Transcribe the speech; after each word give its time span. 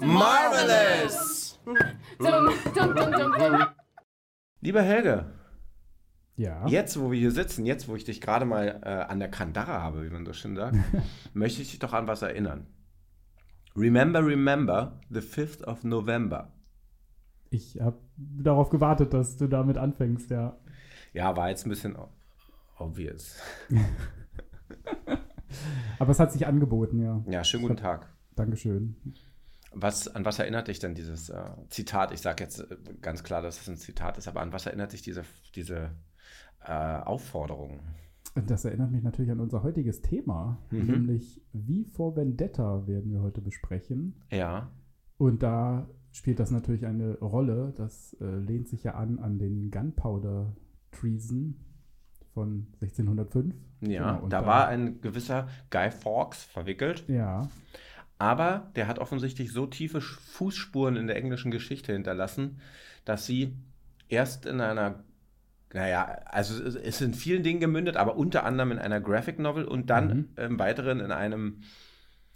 Marvelous! 0.00 1.60
Lieber 4.60 4.82
Helge, 4.82 5.32
Ja. 6.34 6.66
jetzt 6.66 6.98
wo 6.98 7.12
wir 7.12 7.18
hier 7.18 7.30
sitzen, 7.30 7.64
jetzt 7.64 7.86
wo 7.86 7.94
ich 7.94 8.02
dich 8.04 8.20
gerade 8.20 8.44
mal 8.44 8.80
äh, 8.82 8.88
an 8.88 9.20
der 9.20 9.30
Kandare 9.30 9.80
habe, 9.80 10.04
wie 10.04 10.10
man 10.10 10.26
so 10.26 10.32
schön 10.32 10.56
sagt, 10.56 10.76
möchte 11.32 11.62
ich 11.62 11.70
dich 11.70 11.78
doch 11.78 11.92
an 11.92 12.08
was 12.08 12.22
erinnern. 12.22 12.66
Remember, 13.76 14.26
remember, 14.26 15.00
the 15.10 15.20
5th 15.20 15.62
of 15.62 15.84
November. 15.84 16.52
Ich 17.50 17.80
habe 17.80 17.98
darauf 18.16 18.68
gewartet, 18.70 19.14
dass 19.14 19.36
du 19.36 19.46
damit 19.46 19.78
anfängst, 19.78 20.30
ja. 20.30 20.56
Ja, 21.12 21.36
war 21.36 21.48
jetzt 21.48 21.66
ein 21.66 21.70
bisschen 21.70 21.96
obvious. 22.78 23.36
Aber 25.98 26.10
es 26.10 26.20
hat 26.20 26.32
sich 26.32 26.46
angeboten, 26.46 26.98
ja. 27.00 27.22
Ja, 27.28 27.42
schönen 27.44 27.62
guten 27.62 27.76
Tag. 27.76 28.08
Dankeschön. 28.36 28.96
Was, 29.72 30.08
an 30.08 30.24
was 30.24 30.38
erinnert 30.38 30.68
dich 30.68 30.78
denn 30.78 30.94
dieses 30.94 31.28
äh, 31.30 31.50
Zitat? 31.70 32.12
Ich 32.12 32.20
sage 32.20 32.44
jetzt 32.44 32.60
äh, 32.60 32.76
ganz 33.00 33.22
klar, 33.22 33.42
dass 33.42 33.60
es 33.60 33.68
ein 33.68 33.76
Zitat 33.76 34.16
ist, 34.18 34.28
aber 34.28 34.40
an 34.40 34.52
was 34.52 34.66
erinnert 34.66 34.92
dich 34.92 35.02
diese, 35.02 35.24
diese 35.54 35.90
äh, 36.64 36.72
Aufforderung? 36.72 37.80
Das 38.46 38.64
erinnert 38.64 38.92
mich 38.92 39.02
natürlich 39.02 39.30
an 39.32 39.40
unser 39.40 39.62
heutiges 39.62 40.00
Thema, 40.00 40.58
Mhm. 40.70 40.86
nämlich 40.86 41.42
Wie 41.52 41.84
vor 41.84 42.14
Vendetta 42.16 42.86
werden 42.86 43.10
wir 43.12 43.20
heute 43.22 43.40
besprechen. 43.40 44.22
Ja, 44.30 44.70
Und 45.16 45.42
da 45.42 45.88
spielt 46.18 46.38
das 46.40 46.50
natürlich 46.50 46.84
eine 46.86 47.18
Rolle. 47.18 47.72
Das 47.76 48.14
äh, 48.20 48.24
lehnt 48.24 48.68
sich 48.68 48.84
ja 48.84 48.94
an 48.94 49.18
an 49.18 49.38
den 49.38 49.70
Gunpowder 49.70 50.54
Treason 50.92 51.54
von 52.34 52.66
1605. 52.80 53.54
ja. 53.80 54.12
Genau, 54.12 54.24
und 54.24 54.32
da 54.32 54.44
war 54.46 54.68
ein 54.68 55.00
gewisser 55.00 55.48
Guy 55.70 55.90
Fawkes 55.90 56.44
verwickelt, 56.44 57.04
Ja, 57.08 57.48
aber 58.18 58.70
der 58.76 58.88
hat 58.88 58.98
offensichtlich 58.98 59.52
so 59.52 59.66
tiefe 59.66 60.00
Fußspuren 60.00 60.96
in 60.96 61.06
der 61.06 61.16
englischen 61.16 61.50
Geschichte 61.50 61.92
hinterlassen, 61.92 62.58
dass 63.04 63.26
sie 63.26 63.54
erst 64.08 64.44
in 64.46 64.60
einer, 64.60 65.04
naja, 65.72 66.04
also 66.26 66.60
es 66.62 66.74
ist 66.74 67.00
in 67.00 67.14
vielen 67.14 67.42
Dingen 67.44 67.60
gemündet, 67.60 67.96
aber 67.96 68.16
unter 68.16 68.44
anderem 68.44 68.72
in 68.72 68.78
einer 68.78 69.00
Graphic 69.00 69.38
Novel 69.38 69.64
und 69.64 69.88
dann 69.90 70.08
Mhm. 70.36 70.42
im 70.44 70.58
Weiteren 70.58 70.98
in 71.00 71.12
einem 71.12 71.60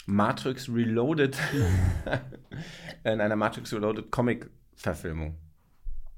Matrix 0.06 0.68
Reloaded, 0.68 1.36
in 3.04 3.20
einer 3.20 3.36
Matrix 3.36 3.72
Reloaded 3.72 4.10
Comic-Verfilmung. 4.10 5.36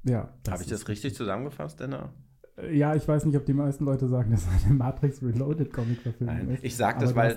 ja. 0.05 0.33
Habe 0.49 0.63
ich 0.63 0.69
das 0.69 0.89
richtig 0.89 1.15
zusammengefasst, 1.15 1.81
Denner? 1.81 2.13
Äh, 2.57 2.77
Ja, 2.77 2.95
ich 2.95 3.07
weiß 3.07 3.25
nicht, 3.27 3.37
ob 3.37 3.45
die 3.45 3.53
meisten 3.53 3.85
Leute 3.85 4.09
sagen, 4.09 4.31
dass 4.33 4.47
es 4.47 4.65
eine 4.65 4.75
Matrix 4.75 5.23
Reloaded 5.23 5.73
Comic-Verfilmung 5.73 6.49
ist. 6.51 6.65
ich 6.65 6.77
sag 6.77 6.97
Aber 6.97 7.05
das, 7.07 7.15
weil 7.15 7.37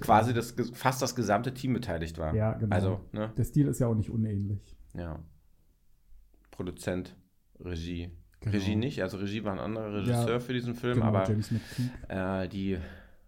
quasi 0.00 0.32
das, 0.32 0.54
fast 0.72 1.02
das 1.02 1.14
gesamte 1.14 1.52
Team 1.52 1.74
beteiligt 1.74 2.18
war. 2.18 2.34
Ja, 2.34 2.54
genau. 2.54 2.74
Also, 2.74 3.00
ne? 3.12 3.32
Der 3.36 3.44
Stil 3.44 3.66
ist 3.66 3.78
ja 3.80 3.86
auch 3.88 3.94
nicht 3.94 4.10
unähnlich. 4.10 4.60
Ja. 4.94 5.18
Produzent, 6.50 7.16
Regie. 7.60 8.10
Genau. 8.40 8.56
Regie 8.56 8.76
nicht, 8.76 9.02
also 9.02 9.18
Regie 9.18 9.44
war 9.44 9.52
ein 9.52 9.58
anderer 9.58 9.92
Regisseur 9.92 10.30
Ja, 10.30 10.40
für 10.40 10.52
diesen 10.52 10.74
Film, 10.74 10.94
Genau, 11.00 11.06
aber 11.06 11.28
äh, 12.08 12.48
die 12.48 12.78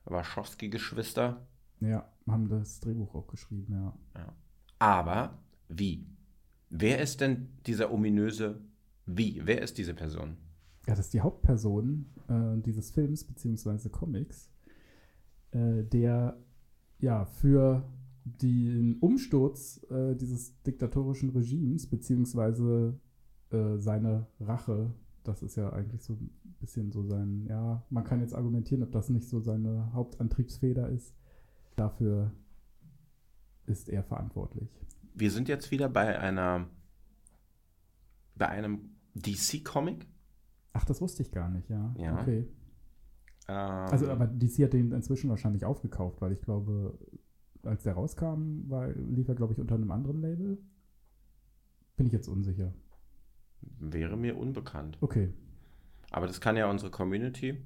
Wachowski-Geschwister. 0.05 1.47
Ja, 1.81 2.11
haben 2.27 2.49
das 2.49 2.81
Drehbuch 2.81 3.15
auch 3.15 3.27
geschrieben, 3.27 3.73
ja. 3.73 3.99
Ja. 4.15 4.35
Aber 4.79 5.39
wie? 5.69 6.07
Wer 6.71 7.01
ist 7.01 7.21
denn 7.21 7.49
dieser 7.67 7.93
ominöse 7.93 8.61
Wie? 9.07 9.41
Wer 9.45 9.63
ist 9.63 9.79
diese 9.79 9.95
Person? 9.95 10.37
Ja, 10.87 10.95
das 10.95 11.07
ist 11.07 11.15
die 11.15 11.21
Hauptperson 11.21 12.07
äh, 12.29 12.61
dieses 12.63 12.91
Films 12.91 13.25
beziehungsweise 13.25 13.91
Comics, 13.91 14.51
äh, 15.51 15.85
der 15.85 16.39
ja 16.99 17.25
für 17.25 17.89
den 18.25 18.99
Umsturz 19.01 19.85
äh, 19.91 20.15
dieses 20.15 20.61
diktatorischen 20.63 21.31
Regimes 21.31 21.87
beziehungsweise 21.87 22.99
äh, 23.51 23.79
seine 23.79 24.27
Rache, 24.41 24.93
das 25.25 25.43
ist 25.43 25.57
ja 25.57 25.71
eigentlich 25.73 26.03
so 26.03 26.15
ein 26.15 26.31
bisschen 26.61 26.93
so 26.93 27.03
sein, 27.03 27.47
ja, 27.49 27.85
man 27.91 28.05
kann 28.05 28.21
jetzt 28.21 28.35
argumentieren, 28.35 28.83
ob 28.83 28.93
das 28.93 29.09
nicht 29.09 29.29
so 29.29 29.41
seine 29.41 29.93
Hauptantriebsfeder 29.93 30.89
ist. 30.89 31.15
Dafür 31.79 32.33
ist 33.67 33.89
er 33.89 34.03
verantwortlich. 34.03 34.69
Wir 35.15 35.31
sind 35.31 35.49
jetzt 35.49 35.71
wieder 35.71 35.89
bei 35.89 36.19
einer 36.19 36.69
bei 38.35 38.49
einem 38.49 38.97
DC-Comic. 39.15 40.07
Ach, 40.73 40.85
das 40.85 41.01
wusste 41.01 41.23
ich 41.23 41.31
gar 41.31 41.49
nicht, 41.49 41.69
ja. 41.71 41.95
Ja. 41.99 42.21
Okay. 42.21 42.49
Ähm, 43.49 43.55
Also, 43.91 44.11
aber 44.11 44.27
DC 44.27 44.65
hat 44.65 44.73
den 44.73 44.93
inzwischen 44.93 45.31
wahrscheinlich 45.31 45.65
aufgekauft, 45.65 46.21
weil 46.21 46.33
ich 46.33 46.41
glaube, 46.43 46.99
als 47.63 47.83
der 47.85 47.95
rauskam, 47.95 48.69
war, 48.69 48.89
lief 48.89 49.29
er, 49.29 49.35
glaube 49.35 49.53
ich, 49.53 49.61
unter 49.61 49.75
einem 49.77 49.91
anderen 49.91 50.21
Label. 50.21 50.59
Bin 51.97 52.07
ich 52.07 52.13
jetzt 52.13 52.29
unsicher. 52.29 52.73
wäre 53.61 54.17
mir 54.17 54.37
unbekannt. 54.37 54.99
Okay. 55.01 55.33
Aber 56.11 56.27
das 56.27 56.41
kann 56.41 56.57
ja 56.57 56.71
unsere 56.71 56.91
Community, 56.91 57.65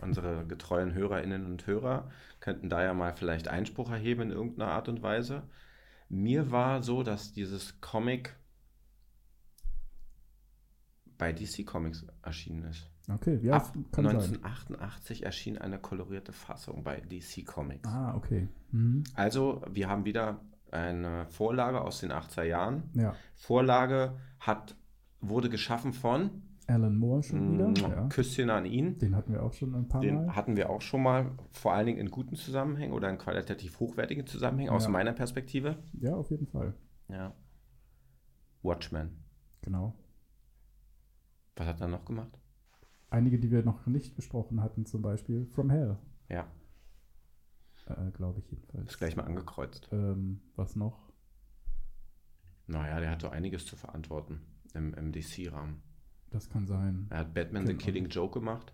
unsere 0.00 0.46
getreuen 0.46 0.94
Hörerinnen 0.94 1.46
und 1.46 1.66
Hörer, 1.66 2.10
könnten 2.40 2.68
da 2.68 2.82
ja 2.82 2.94
mal 2.94 3.14
vielleicht 3.14 3.48
Einspruch 3.48 3.90
erheben 3.90 4.22
in 4.22 4.30
irgendeiner 4.30 4.70
Art 4.70 4.88
und 4.88 5.02
Weise. 5.02 5.42
Mir 6.08 6.50
war 6.50 6.82
so, 6.82 7.02
dass 7.02 7.32
dieses 7.32 7.80
Comic 7.80 8.36
bei 11.18 11.32
DC 11.32 11.66
Comics 11.66 12.06
erschienen 12.22 12.64
ist. 12.64 12.90
Okay, 13.08 13.38
ja, 13.42 13.54
Ab 13.54 13.72
kann 13.92 14.04
sein. 14.04 14.16
1988 14.16 15.24
erschien 15.24 15.58
eine 15.58 15.78
kolorierte 15.78 16.32
Fassung 16.32 16.82
bei 16.84 17.00
DC 17.00 17.46
Comics. 17.46 17.88
Ah, 17.88 18.14
okay. 18.14 18.48
Mhm. 18.72 19.04
Also, 19.14 19.62
wir 19.70 19.88
haben 19.88 20.04
wieder 20.04 20.40
eine 20.70 21.26
Vorlage 21.26 21.80
aus 21.80 22.00
den 22.00 22.12
80er 22.12 22.42
Jahren. 22.42 22.90
Ja, 22.94 23.14
Vorlage 23.34 24.18
hat, 24.40 24.76
wurde 25.20 25.48
geschaffen 25.48 25.92
von 25.92 26.42
Alan 26.68 26.96
Moore 26.96 27.22
schon 27.22 27.52
wieder. 27.54 27.68
mm, 27.68 27.74
Ja. 27.76 28.08
Küsschen 28.08 28.50
an 28.50 28.64
ihn. 28.66 28.98
Den 28.98 29.14
hatten 29.14 29.32
wir 29.32 29.42
auch 29.42 29.52
schon 29.52 29.74
ein 29.74 29.86
paar 29.88 30.00
Den 30.00 30.26
Mal. 30.26 30.34
hatten 30.36 30.56
wir 30.56 30.68
auch 30.70 30.80
schon 30.82 31.02
mal, 31.02 31.30
vor 31.52 31.72
allen 31.74 31.86
Dingen 31.86 31.98
in 31.98 32.10
guten 32.10 32.34
Zusammenhängen 32.36 32.92
oder 32.92 33.08
in 33.08 33.18
qualitativ 33.18 33.78
hochwertigen 33.78 34.26
Zusammenhängen, 34.26 34.70
aus 34.70 34.84
Ja. 34.84 34.90
meiner 34.90 35.12
Perspektive. 35.12 35.76
Ja, 36.00 36.14
auf 36.14 36.30
jeden 36.30 36.46
Fall. 36.46 36.74
Ja. 37.08 37.32
Watchmen. 38.62 39.22
Genau. 39.62 39.94
Was 41.56 41.66
hat 41.68 41.80
er 41.80 41.88
noch 41.88 42.04
gemacht? 42.04 42.36
Einige, 43.10 43.38
die 43.38 43.50
wir 43.50 43.62
noch 43.64 43.86
nicht 43.86 44.16
besprochen 44.16 44.60
hatten, 44.62 44.84
zum 44.86 45.02
Beispiel 45.02 45.46
From 45.46 45.70
Hell, 45.70 45.96
Ja, 46.28 46.46
äh, 47.86 48.10
glaube 48.10 48.40
ich 48.40 48.50
jedenfalls. 48.50 48.90
ist 48.90 48.98
gleich 48.98 49.14
mal 49.16 49.22
angekreuzt. 49.24 49.88
Ähm, 49.92 50.40
was 50.56 50.74
noch? 50.74 51.12
Naja, 52.66 52.98
der 52.98 53.10
hat 53.12 53.20
so 53.22 53.28
einiges 53.28 53.64
zu 53.64 53.76
verantworten 53.76 54.40
im, 54.74 54.92
im 54.94 55.12
DC-Rahmen. 55.12 55.80
Das 56.30 56.50
kann 56.50 56.66
sein. 56.66 57.06
Er 57.10 57.18
hat 57.18 57.34
Batman 57.34 57.66
The 57.66 57.72
Kennt 57.72 57.80
man. 57.80 57.84
Killing 57.84 58.08
Joke 58.08 58.38
gemacht. 58.40 58.72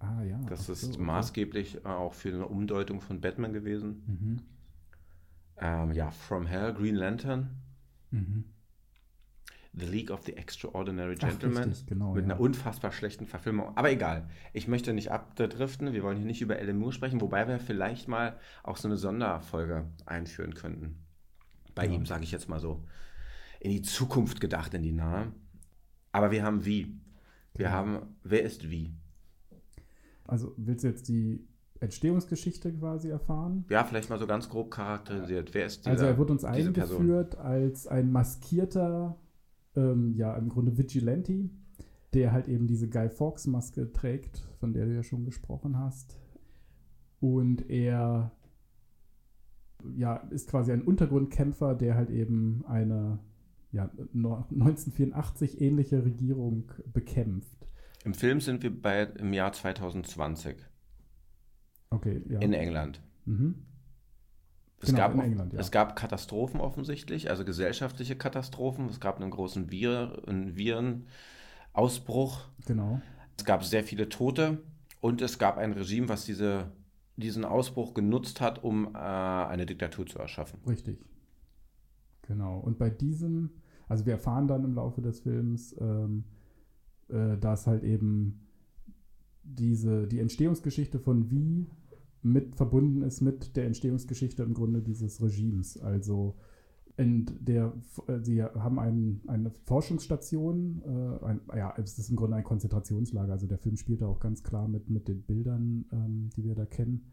Ah, 0.00 0.22
ja. 0.22 0.38
Das 0.48 0.66
ach 0.66 0.72
ist 0.74 0.80
so, 0.82 0.90
okay. 0.92 1.02
maßgeblich 1.02 1.84
äh, 1.84 1.88
auch 1.88 2.14
für 2.14 2.28
eine 2.28 2.46
Umdeutung 2.46 3.00
von 3.00 3.20
Batman 3.20 3.52
gewesen. 3.52 4.02
Mhm. 4.06 4.42
Ähm, 5.60 5.92
ja, 5.92 6.10
From 6.10 6.46
Hell, 6.46 6.72
Green 6.74 6.94
Lantern, 6.94 7.50
Mhm. 8.10 8.44
The 9.74 9.84
League 9.86 10.10
of 10.10 10.22
the 10.24 10.32
Extraordinary 10.36 11.14
Ach, 11.20 11.28
Gentlemen. 11.28 11.64
richtig, 11.64 11.86
genau, 11.86 12.14
mit 12.14 12.26
ja. 12.26 12.32
einer 12.32 12.40
unfassbar 12.40 12.90
schlechten 12.90 13.26
Verfilmung. 13.26 13.76
Aber 13.76 13.90
egal. 13.92 14.28
Ich 14.54 14.66
möchte 14.66 14.92
nicht 14.94 15.10
abdriften. 15.12 15.92
Wir 15.92 16.02
wollen 16.02 16.16
hier 16.16 16.26
nicht 16.26 16.40
über 16.40 16.56
Alan 16.56 16.78
Moore 16.78 16.92
sprechen, 16.92 17.20
wobei 17.20 17.46
wir 17.46 17.60
vielleicht 17.60 18.08
mal 18.08 18.38
auch 18.62 18.76
so 18.78 18.88
eine 18.88 18.96
Sonderfolge 18.96 19.84
einführen 20.06 20.54
könnten. 20.54 21.04
Bei 21.74 21.84
Ja. 21.86 21.92
ihm, 21.92 22.06
sage 22.06 22.24
ich 22.24 22.32
jetzt 22.32 22.48
mal 22.48 22.58
so. 22.60 22.82
In 23.60 23.70
die 23.70 23.82
Zukunft 23.82 24.40
gedacht, 24.40 24.72
in 24.74 24.82
die 24.82 24.92
nahe. 24.92 25.32
Aber 26.12 26.30
wir 26.30 26.42
haben 26.42 26.64
wie. 26.64 27.00
Wir 27.54 27.72
haben, 27.72 27.98
wer 28.22 28.42
ist 28.42 28.70
wie? 28.70 28.94
Also 30.24 30.52
willst 30.56 30.84
du 30.84 30.88
jetzt 30.88 31.08
die 31.08 31.46
Entstehungsgeschichte 31.80 32.72
quasi 32.72 33.08
erfahren? 33.08 33.64
Ja, 33.70 33.84
vielleicht 33.84 34.10
mal 34.10 34.18
so 34.18 34.26
ganz 34.26 34.48
grob 34.48 34.70
charakterisiert. 34.70 35.54
Wer 35.54 35.66
ist 35.66 35.80
dieser, 35.80 35.90
Also 35.90 36.04
er 36.06 36.18
wird 36.18 36.30
uns 36.30 36.42
diese 36.54 36.72
Person? 36.72 36.98
eingeführt 36.98 37.36
als 37.38 37.86
ein 37.86 38.12
maskierter, 38.12 39.18
ähm, 39.76 40.14
ja 40.14 40.36
im 40.36 40.48
Grunde 40.48 40.76
Vigilante, 40.76 41.50
der 42.14 42.32
halt 42.32 42.48
eben 42.48 42.66
diese 42.66 42.88
Guy 42.88 43.08
Fawkes 43.08 43.46
Maske 43.46 43.92
trägt, 43.92 44.38
von 44.60 44.72
der 44.72 44.86
du 44.86 44.94
ja 44.94 45.02
schon 45.02 45.24
gesprochen 45.24 45.78
hast. 45.78 46.18
Und 47.20 47.68
er 47.70 48.32
ja, 49.96 50.16
ist 50.30 50.48
quasi 50.48 50.72
ein 50.72 50.82
Untergrundkämpfer, 50.82 51.74
der 51.74 51.94
halt 51.94 52.10
eben 52.10 52.64
eine 52.66 53.18
ja, 53.72 53.90
no- 54.12 54.46
1984 54.50 55.60
ähnliche 55.60 56.04
Regierung 56.04 56.70
bekämpft. 56.92 57.66
Im 58.04 58.14
Film 58.14 58.40
sind 58.40 58.62
wir 58.62 58.82
bei, 58.82 59.02
im 59.02 59.32
Jahr 59.32 59.52
2020 59.52 60.56
Okay, 61.90 62.22
ja. 62.28 62.38
in 62.40 62.52
England. 62.52 63.02
mhm. 63.24 63.64
Es, 64.80 64.90
genau, 64.90 64.98
gab, 65.00 65.14
in 65.14 65.20
England, 65.20 65.52
ja. 65.54 65.58
es 65.58 65.72
gab 65.72 65.96
Katastrophen 65.96 66.60
offensichtlich, 66.60 67.30
also 67.30 67.44
gesellschaftliche 67.44 68.14
Katastrophen. 68.14 68.88
Es 68.88 69.00
gab 69.00 69.20
einen 69.20 69.32
großen 69.32 69.72
Vir 69.72 70.22
einen 70.28 70.56
Virenausbruch. 70.56 72.42
Genau. 72.64 73.00
Es 73.36 73.44
gab 73.44 73.64
sehr 73.64 73.82
viele 73.82 74.08
Tote 74.08 74.62
und 75.00 75.20
es 75.20 75.40
gab 75.40 75.58
ein 75.58 75.72
Regime, 75.72 76.08
was 76.08 76.24
diese, 76.26 76.70
diesen 77.16 77.44
Ausbruch 77.44 77.92
genutzt 77.92 78.40
hat, 78.40 78.62
um 78.62 78.94
äh, 78.94 78.98
eine 78.98 79.66
Diktatur 79.66 80.06
zu 80.06 80.20
erschaffen. 80.20 80.60
Richtig. 80.64 81.04
Genau. 82.28 82.60
Und 82.60 82.78
bei 82.78 82.90
diesem, 82.90 83.50
also 83.88 84.06
wir 84.06 84.12
erfahren 84.12 84.46
dann 84.46 84.64
im 84.64 84.74
Laufe 84.74 85.00
des 85.00 85.20
Films, 85.20 85.74
ähm, 85.80 86.24
äh, 87.08 87.36
dass 87.38 87.66
halt 87.66 87.82
eben 87.82 88.46
diese, 89.42 90.06
die 90.06 90.20
Entstehungsgeschichte 90.20 91.00
von 91.00 91.30
Wie 91.30 91.66
mit 92.22 92.56
verbunden 92.56 93.02
ist 93.02 93.20
mit 93.20 93.56
der 93.56 93.64
Entstehungsgeschichte 93.64 94.42
im 94.42 94.52
Grunde 94.52 94.82
dieses 94.82 95.22
Regimes. 95.22 95.80
Also 95.80 96.36
in 96.98 97.26
der, 97.40 97.72
äh, 98.08 98.18
sie 98.22 98.42
haben 98.42 98.78
ein, 98.78 99.22
eine 99.26 99.50
Forschungsstation, 99.50 100.82
äh, 100.84 101.24
ein, 101.24 101.40
ja, 101.56 101.72
es 101.78 101.98
ist 101.98 102.10
im 102.10 102.16
Grunde 102.16 102.36
ein 102.36 102.44
Konzentrationslager. 102.44 103.32
Also 103.32 103.46
der 103.46 103.58
Film 103.58 103.76
spielt 103.76 104.02
da 104.02 104.06
auch 104.06 104.20
ganz 104.20 104.42
klar 104.42 104.68
mit, 104.68 104.90
mit 104.90 105.08
den 105.08 105.22
Bildern, 105.22 105.86
ähm, 105.92 106.28
die 106.36 106.44
wir 106.44 106.54
da 106.54 106.66
kennen. 106.66 107.06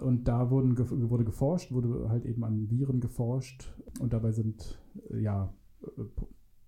Und 0.00 0.28
da 0.28 0.50
wurden, 0.50 0.78
wurde 1.10 1.24
geforscht, 1.24 1.72
wurde 1.72 2.08
halt 2.08 2.24
eben 2.24 2.42
an 2.44 2.70
Viren 2.70 3.00
geforscht 3.00 3.72
und 3.98 4.12
dabei 4.12 4.32
sind 4.32 4.78
äh, 5.10 5.20
ja 5.20 5.52
äh, 5.82 6.02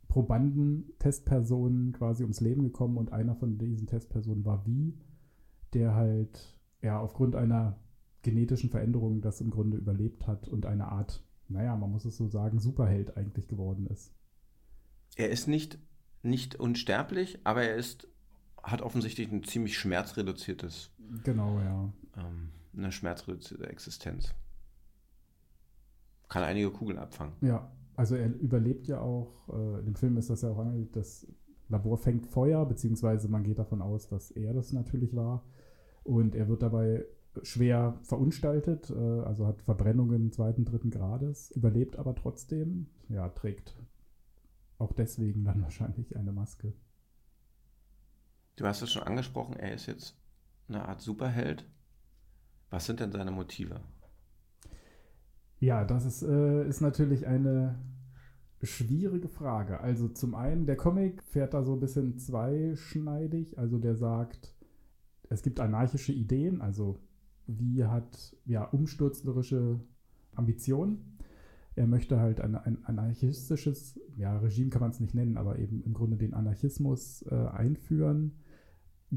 Probanden, 0.08 0.93
Testpersonen 0.99 1.93
quasi 1.93 2.23
ums 2.23 2.40
Leben 2.40 2.62
gekommen 2.62 2.99
und 2.99 3.12
einer 3.12 3.34
von 3.34 3.56
diesen 3.56 3.87
Testpersonen 3.87 4.44
war 4.44 4.67
Wie, 4.67 4.94
der 5.73 5.94
halt 5.94 6.58
ja 6.82 7.00
aufgrund 7.00 7.34
einer 7.34 7.79
genetischen 8.20 8.69
Veränderung 8.69 9.23
das 9.23 9.40
im 9.40 9.49
Grunde 9.49 9.79
überlebt 9.79 10.26
hat 10.26 10.49
und 10.49 10.67
eine 10.67 10.88
Art, 10.88 11.25
naja, 11.49 11.75
man 11.76 11.90
muss 11.90 12.05
es 12.05 12.19
so 12.19 12.29
sagen, 12.29 12.58
Superheld 12.58 13.17
eigentlich 13.17 13.49
geworden 13.49 13.87
ist. 13.87 14.14
Er 15.17 15.31
ist 15.31 15.49
nicht, 15.49 15.79
nicht 16.23 16.56
unsterblich, 16.56 17.40
aber 17.44 17.62
er 17.62 17.76
ist, 17.76 18.06
hat 18.62 18.82
offensichtlich 18.82 19.32
ein 19.32 19.43
ziemlich 19.43 19.79
schmerzreduziertes. 19.79 20.90
Genau, 21.25 21.58
ja. 21.61 21.93
Ähm, 22.19 22.50
eine 22.76 22.92
schmerzreduzierte 22.92 23.69
Existenz. 23.69 24.34
Kann 26.28 26.42
einige 26.42 26.70
Kugeln 26.70 26.98
abfangen. 26.98 27.34
Ja, 27.40 27.70
also 27.94 28.16
er 28.16 28.34
überlebt 28.40 28.86
ja 28.88 29.00
auch, 29.00 29.48
äh, 29.48 29.80
in 29.80 29.84
dem 29.84 29.94
Film 29.94 30.16
ist 30.16 30.30
das 30.30 30.42
ja 30.42 30.50
auch, 30.50 30.64
das 30.92 31.26
Labor 31.69 31.98
fängt 31.98 32.26
Feuer, 32.26 32.64
beziehungsweise 32.66 33.28
man 33.28 33.44
geht 33.44 33.58
davon 33.58 33.82
aus, 33.82 34.08
dass 34.08 34.30
er 34.30 34.52
das 34.54 34.72
natürlich 34.72 35.14
war. 35.14 35.44
Und 36.04 36.34
er 36.34 36.48
wird 36.48 36.62
dabei 36.62 37.04
schwer 37.42 37.98
verunstaltet, 38.02 38.90
äh, 38.90 38.94
also 38.94 39.46
hat 39.46 39.62
Verbrennungen 39.62 40.32
zweiten, 40.32 40.64
dritten 40.64 40.90
Grades, 40.90 41.50
überlebt 41.50 41.96
aber 41.96 42.14
trotzdem, 42.14 42.88
ja, 43.08 43.28
trägt 43.30 43.76
auch 44.78 44.92
deswegen 44.92 45.44
dann 45.44 45.62
wahrscheinlich 45.62 46.16
eine 46.16 46.32
Maske. 46.32 46.74
Du 48.56 48.66
hast 48.66 48.82
es 48.82 48.92
schon 48.92 49.02
angesprochen, 49.04 49.56
er 49.56 49.74
ist 49.74 49.86
jetzt 49.86 50.16
eine 50.69 50.86
Art 50.86 51.00
Superheld. 51.00 51.64
Was 52.72 52.86
sind 52.86 53.00
denn 53.00 53.12
seine 53.12 53.30
Motive? 53.30 53.80
Ja, 55.60 55.84
das 55.84 56.06
ist, 56.06 56.22
äh, 56.22 56.66
ist 56.66 56.80
natürlich 56.80 57.26
eine 57.26 57.78
schwierige 58.62 59.28
Frage. 59.28 59.80
Also 59.80 60.08
zum 60.08 60.34
einen, 60.34 60.64
der 60.64 60.76
Comic 60.76 61.22
fährt 61.22 61.52
da 61.52 61.64
so 61.64 61.74
ein 61.74 61.80
bisschen 61.80 62.19
zweischneidig. 62.19 63.58
Also 63.58 63.78
der 63.78 63.94
sagt, 63.94 64.54
es 65.28 65.42
gibt 65.42 65.60
anarchische 65.60 66.12
Ideen, 66.12 66.62
also 66.62 66.98
wie 67.46 67.84
hat 67.84 68.34
ja 68.46 68.64
umstürzlerische 68.64 69.78
Ambitionen. 70.34 71.19
Er 71.74 71.86
möchte 71.86 72.20
halt 72.20 72.40
ein, 72.40 72.54
ein 72.54 72.82
anarchistisches, 72.86 74.00
ja, 74.16 74.38
Regime 74.38 74.70
kann 74.70 74.80
man 74.80 74.92
es 74.92 75.00
nicht 75.00 75.14
nennen, 75.14 75.36
aber 75.36 75.58
eben 75.58 75.82
im 75.82 75.92
Grunde 75.92 76.16
den 76.16 76.32
Anarchismus 76.32 77.22
äh, 77.30 77.34
einführen. 77.34 78.32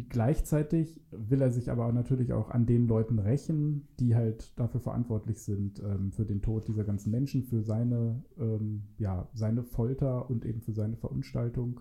Gleichzeitig 0.09 1.01
will 1.11 1.41
er 1.41 1.51
sich 1.51 1.71
aber 1.71 1.89
natürlich 1.93 2.33
auch 2.33 2.49
an 2.49 2.65
den 2.65 2.85
Leuten 2.85 3.17
rächen, 3.17 3.87
die 3.97 4.13
halt 4.13 4.51
dafür 4.59 4.81
verantwortlich 4.81 5.39
sind, 5.41 5.79
ähm, 5.79 6.11
für 6.11 6.25
den 6.25 6.41
Tod 6.41 6.67
dieser 6.67 6.83
ganzen 6.83 7.11
Menschen, 7.11 7.43
für 7.43 7.63
seine, 7.63 8.21
ähm, 8.37 8.83
ja, 8.97 9.29
seine 9.33 9.63
Folter 9.63 10.29
und 10.29 10.43
eben 10.43 10.59
für 10.59 10.73
seine 10.73 10.97
Verunstaltung. 10.97 11.79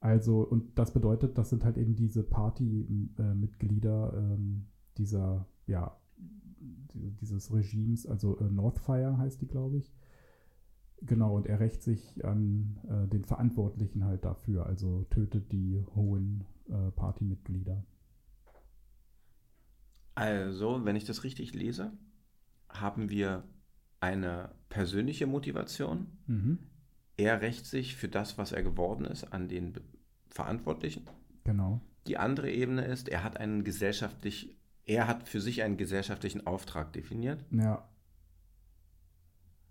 Also, 0.00 0.40
und 0.40 0.78
das 0.78 0.94
bedeutet, 0.94 1.36
das 1.36 1.50
sind 1.50 1.64
halt 1.66 1.76
eben 1.76 1.94
diese 1.96 2.22
Party-Mitglieder 2.22 4.14
ähm, 4.16 4.64
dieser, 4.96 5.46
ja, 5.66 5.98
dieses 7.20 7.52
Regimes, 7.52 8.06
also 8.06 8.38
äh, 8.38 8.44
Northfire 8.44 9.18
heißt 9.18 9.42
die, 9.42 9.48
glaube 9.48 9.76
ich. 9.76 9.92
Genau, 11.02 11.36
und 11.36 11.46
er 11.46 11.60
rächt 11.60 11.82
sich 11.82 12.24
an 12.24 12.78
äh, 12.88 13.06
den 13.06 13.26
Verantwortlichen 13.26 14.06
halt 14.06 14.24
dafür, 14.24 14.64
also 14.64 15.04
tötet 15.10 15.52
die 15.52 15.84
hohen 15.94 16.44
äh, 16.68 16.90
Partymitglieder. 16.92 17.84
Also, 20.14 20.84
wenn 20.84 20.96
ich 20.96 21.04
das 21.04 21.24
richtig 21.24 21.54
lese, 21.54 21.92
haben 22.68 23.10
wir 23.10 23.44
eine 24.00 24.50
persönliche 24.68 25.26
Motivation. 25.26 26.06
Mhm. 26.26 26.58
Er 27.16 27.40
rächt 27.40 27.66
sich 27.66 27.96
für 27.96 28.08
das, 28.08 28.38
was 28.38 28.52
er 28.52 28.62
geworden 28.62 29.04
ist, 29.04 29.32
an 29.32 29.48
den 29.48 29.74
Verantwortlichen. 30.28 31.04
Genau. 31.44 31.80
Die 32.06 32.18
andere 32.18 32.50
Ebene 32.50 32.84
ist, 32.84 33.08
er 33.08 33.24
hat 33.24 33.38
einen 33.38 33.64
gesellschaftlich, 33.64 34.56
er 34.84 35.06
hat 35.06 35.28
für 35.28 35.40
sich 35.40 35.62
einen 35.62 35.76
gesellschaftlichen 35.76 36.46
Auftrag 36.46 36.92
definiert. 36.92 37.44
Ja. 37.50 37.88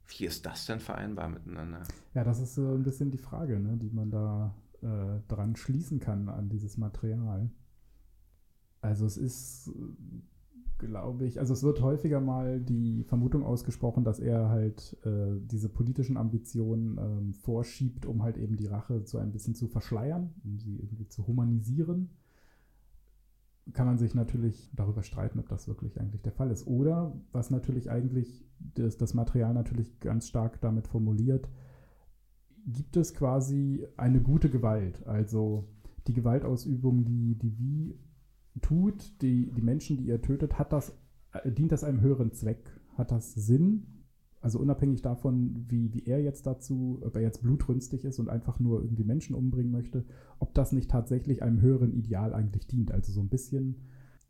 Wie 0.07 0.25
ist 0.25 0.45
das 0.45 0.65
denn 0.65 0.79
vereinbar 0.79 1.29
miteinander? 1.29 1.83
Ja, 2.13 2.23
das 2.23 2.39
ist 2.39 2.55
so 2.55 2.73
ein 2.73 2.83
bisschen 2.83 3.11
die 3.11 3.17
Frage, 3.17 3.59
ne, 3.59 3.77
die 3.77 3.89
man 3.89 4.09
da 4.09 4.53
äh, 4.83 5.21
dran 5.27 5.55
schließen 5.55 5.99
kann 5.99 6.29
an 6.29 6.49
dieses 6.49 6.77
Material. 6.77 7.49
Also 8.81 9.05
es 9.05 9.17
ist 9.17 9.71
glaube 10.77 11.25
ich, 11.25 11.39
also 11.39 11.53
es 11.53 11.63
wird 11.63 11.81
häufiger 11.81 12.19
mal 12.19 12.59
die 12.59 13.03
Vermutung 13.03 13.43
ausgesprochen, 13.43 14.03
dass 14.03 14.19
er 14.19 14.49
halt 14.49 14.97
äh, 15.05 15.39
diese 15.39 15.69
politischen 15.69 16.17
Ambitionen 16.17 16.97
ähm, 16.97 17.33
vorschiebt, 17.33 18.05
um 18.05 18.23
halt 18.23 18.37
eben 18.37 18.55
die 18.55 18.67
Rache 18.67 19.01
so 19.05 19.17
ein 19.17 19.31
bisschen 19.31 19.55
zu 19.55 19.67
verschleiern, 19.67 20.33
um 20.43 20.59
sie 20.59 20.77
irgendwie 20.77 21.07
zu 21.07 21.27
humanisieren. 21.27 22.09
Kann 23.71 23.87
man 23.87 23.97
sich 23.97 24.13
natürlich 24.13 24.71
darüber 24.75 25.03
streiten, 25.03 25.39
ob 25.39 25.47
das 25.47 25.67
wirklich 25.67 25.99
eigentlich 25.99 26.21
der 26.21 26.33
Fall 26.33 26.51
ist. 26.51 26.67
Oder 26.67 27.17
was 27.31 27.49
natürlich 27.49 27.89
eigentlich 27.89 28.45
das, 28.59 28.97
das 28.97 29.13
Material 29.13 29.53
natürlich 29.53 29.99
ganz 30.01 30.27
stark 30.27 30.59
damit 30.59 30.87
formuliert, 30.87 31.47
gibt 32.65 32.97
es 32.97 33.13
quasi 33.13 33.85
eine 33.97 34.21
gute 34.21 34.49
Gewalt. 34.49 35.05
Also 35.07 35.67
die 36.07 36.13
Gewaltausübung, 36.13 37.05
die, 37.05 37.35
die 37.35 37.57
wie 37.59 37.99
tut, 38.61 39.21
die, 39.21 39.51
die 39.51 39.61
Menschen, 39.61 39.97
die 39.97 40.05
ihr 40.05 40.21
tötet, 40.21 40.59
hat 40.59 40.73
das, 40.73 40.97
äh, 41.31 41.51
dient 41.51 41.71
das 41.71 41.83
einem 41.83 42.01
höheren 42.01 42.31
Zweck? 42.31 42.79
Hat 42.95 43.11
das 43.11 43.33
Sinn? 43.33 43.87
Also 44.41 44.59
unabhängig 44.59 45.01
davon, 45.01 45.65
wie, 45.69 45.93
wie 45.93 46.05
er 46.05 46.21
jetzt 46.21 46.45
dazu, 46.45 46.99
ob 47.01 47.15
er 47.15 47.21
jetzt 47.21 47.41
blutrünstig 47.41 48.03
ist 48.03 48.19
und 48.19 48.29
einfach 48.29 48.59
nur 48.59 48.81
irgendwie 48.81 49.05
Menschen 49.05 49.35
umbringen 49.35 49.71
möchte, 49.71 50.05
ob 50.39 50.53
das 50.53 50.73
nicht 50.73 50.91
tatsächlich 50.91 51.41
einem 51.41 51.61
höheren 51.61 51.93
Ideal 51.93 52.33
eigentlich 52.33 52.67
dient. 52.67 52.91
Also 52.91 53.13
so 53.13 53.21
ein 53.21 53.29
bisschen, 53.29 53.77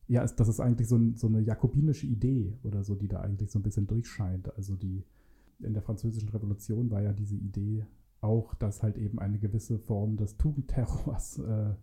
ja, 0.07 0.21
ist, 0.21 0.35
das 0.35 0.49
ist 0.49 0.59
eigentlich 0.59 0.87
so, 0.87 0.97
ein, 0.97 1.15
so 1.15 1.27
eine 1.27 1.41
jakobinische 1.41 2.05
Idee 2.05 2.53
oder 2.61 2.83
so, 2.83 2.93
die 2.93 3.07
da 3.07 3.21
eigentlich 3.21 3.49
so 3.49 3.57
ein 3.57 3.63
bisschen 3.63 3.87
durchscheint. 3.87 4.55
Also 4.55 4.75
die 4.75 5.03
in 5.59 5.73
der 5.73 5.81
französischen 5.81 6.29
Revolution 6.29 6.91
war 6.91 7.01
ja 7.01 7.11
diese 7.11 7.35
Idee 7.35 7.85
auch, 8.23 8.53
dass 8.55 8.83
halt 8.83 8.97
eben 8.97 9.19
eine 9.19 9.39
gewisse 9.39 9.79
Form 9.79 10.17
des 10.17 10.37
Tugendterrors 10.37 11.39
äh, 11.39 11.73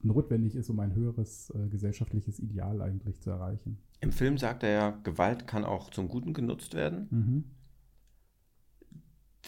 notwendig 0.00 0.54
ist, 0.54 0.70
um 0.70 0.80
ein 0.80 0.94
höheres 0.94 1.50
äh, 1.50 1.68
gesellschaftliches 1.68 2.38
Ideal 2.38 2.80
eigentlich 2.82 3.20
zu 3.20 3.30
erreichen. 3.30 3.78
Im 4.00 4.12
Film 4.12 4.38
sagt 4.38 4.62
er 4.62 4.70
ja, 4.70 4.90
Gewalt 5.02 5.46
kann 5.46 5.64
auch 5.64 5.90
zum 5.90 6.08
Guten 6.08 6.32
genutzt 6.32 6.74
werden. 6.74 7.08
Mhm. 7.10 7.44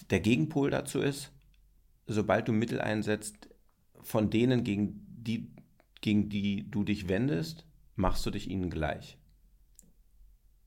Der 0.09 0.19
Gegenpol 0.19 0.69
dazu 0.69 0.99
ist, 0.99 1.31
sobald 2.07 2.47
du 2.47 2.53
Mittel 2.53 2.81
einsetzt, 2.81 3.49
von 4.01 4.29
denen, 4.29 4.63
gegen 4.63 5.05
die, 5.07 5.53
gegen 6.01 6.29
die 6.29 6.69
du 6.69 6.83
dich 6.83 7.07
wendest, 7.07 7.67
machst 7.95 8.25
du 8.25 8.31
dich 8.31 8.49
ihnen 8.49 8.69
gleich. 8.69 9.19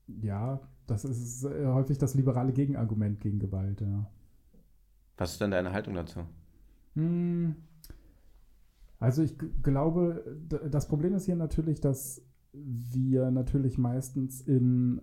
Ja, 0.07 0.61
das 0.87 1.03
ist 1.03 1.43
äh, 1.43 1.65
häufig 1.65 1.97
das 1.97 2.13
liberale 2.15 2.53
Gegenargument 2.53 3.19
gegen 3.19 3.39
Gewalt, 3.39 3.81
ja. 3.81 4.09
Was 5.17 5.33
ist 5.33 5.41
denn 5.41 5.51
deine 5.51 5.71
Haltung 5.71 5.93
dazu? 5.93 6.21
Hm, 6.95 7.55
also 8.99 9.23
ich 9.23 9.35
glaube, 9.61 10.39
das 10.69 10.87
Problem 10.87 11.13
ist 11.13 11.25
hier 11.25 11.35
natürlich, 11.35 11.81
dass 11.81 12.21
wir 12.53 13.31
natürlich 13.31 13.77
meistens 13.77 14.41
in 14.41 15.01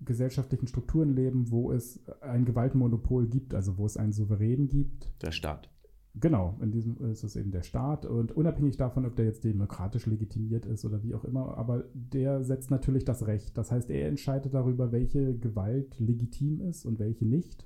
gesellschaftlichen 0.00 0.66
Strukturen 0.66 1.14
leben, 1.14 1.50
wo 1.50 1.72
es 1.72 2.00
ein 2.20 2.44
Gewaltmonopol 2.44 3.26
gibt, 3.26 3.54
also 3.54 3.78
wo 3.78 3.86
es 3.86 3.96
einen 3.96 4.12
Souverän 4.12 4.68
gibt. 4.68 5.10
Der 5.22 5.32
Staat. 5.32 5.70
Genau, 6.14 6.56
in 6.60 6.72
diesem 6.72 6.96
ist 7.10 7.22
es 7.22 7.36
eben 7.36 7.50
der 7.50 7.62
Staat 7.62 8.06
und 8.06 8.32
unabhängig 8.32 8.76
davon, 8.76 9.06
ob 9.06 9.14
der 9.14 9.26
jetzt 9.26 9.44
demokratisch 9.44 10.06
legitimiert 10.06 10.66
ist 10.66 10.84
oder 10.84 11.02
wie 11.02 11.14
auch 11.14 11.24
immer, 11.24 11.56
aber 11.56 11.84
der 11.92 12.42
setzt 12.42 12.70
natürlich 12.70 13.04
das 13.04 13.26
Recht. 13.26 13.56
Das 13.56 13.70
heißt, 13.70 13.90
er 13.90 14.08
entscheidet 14.08 14.54
darüber, 14.54 14.90
welche 14.90 15.36
Gewalt 15.36 15.98
legitim 16.00 16.60
ist 16.60 16.86
und 16.86 16.98
welche 16.98 17.26
nicht. 17.26 17.64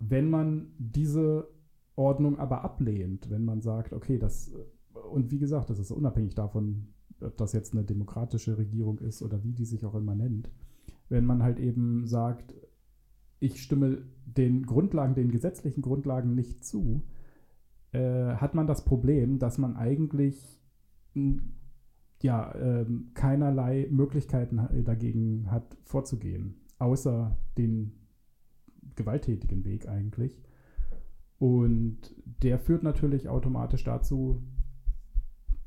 Wenn 0.00 0.28
man 0.28 0.72
diese 0.78 1.48
Ordnung 1.94 2.38
aber 2.38 2.64
ablehnt, 2.64 3.30
wenn 3.30 3.44
man 3.44 3.60
sagt, 3.60 3.92
okay, 3.92 4.18
das, 4.18 4.52
und 5.10 5.30
wie 5.30 5.38
gesagt, 5.38 5.70
das 5.70 5.78
ist 5.78 5.90
unabhängig 5.90 6.34
davon, 6.34 6.88
ob 7.20 7.36
das 7.36 7.52
jetzt 7.52 7.74
eine 7.74 7.84
demokratische 7.84 8.56
Regierung 8.56 8.98
ist 8.98 9.22
oder 9.22 9.44
wie 9.44 9.52
die 9.52 9.66
sich 9.66 9.84
auch 9.84 9.94
immer 9.94 10.14
nennt, 10.14 10.50
wenn 11.10 11.26
man 11.26 11.42
halt 11.42 11.60
eben 11.60 12.06
sagt, 12.06 12.54
ich 13.40 13.62
stimme 13.62 14.02
den 14.24 14.64
Grundlagen, 14.64 15.14
den 15.14 15.30
gesetzlichen 15.30 15.82
Grundlagen 15.82 16.34
nicht 16.34 16.64
zu, 16.64 17.02
äh, 17.92 18.34
hat 18.34 18.54
man 18.54 18.66
das 18.66 18.84
Problem, 18.84 19.38
dass 19.38 19.58
man 19.58 19.76
eigentlich 19.76 20.58
ja, 22.22 22.52
äh, 22.52 22.86
keinerlei 23.14 23.88
Möglichkeiten 23.90 24.84
dagegen 24.84 25.50
hat, 25.50 25.76
vorzugehen, 25.82 26.60
außer 26.78 27.36
den 27.58 27.99
gewalttätigen 28.96 29.64
Weg 29.64 29.88
eigentlich. 29.88 30.40
Und 31.38 32.14
der 32.42 32.58
führt 32.58 32.82
natürlich 32.82 33.28
automatisch 33.28 33.84
dazu, 33.84 34.42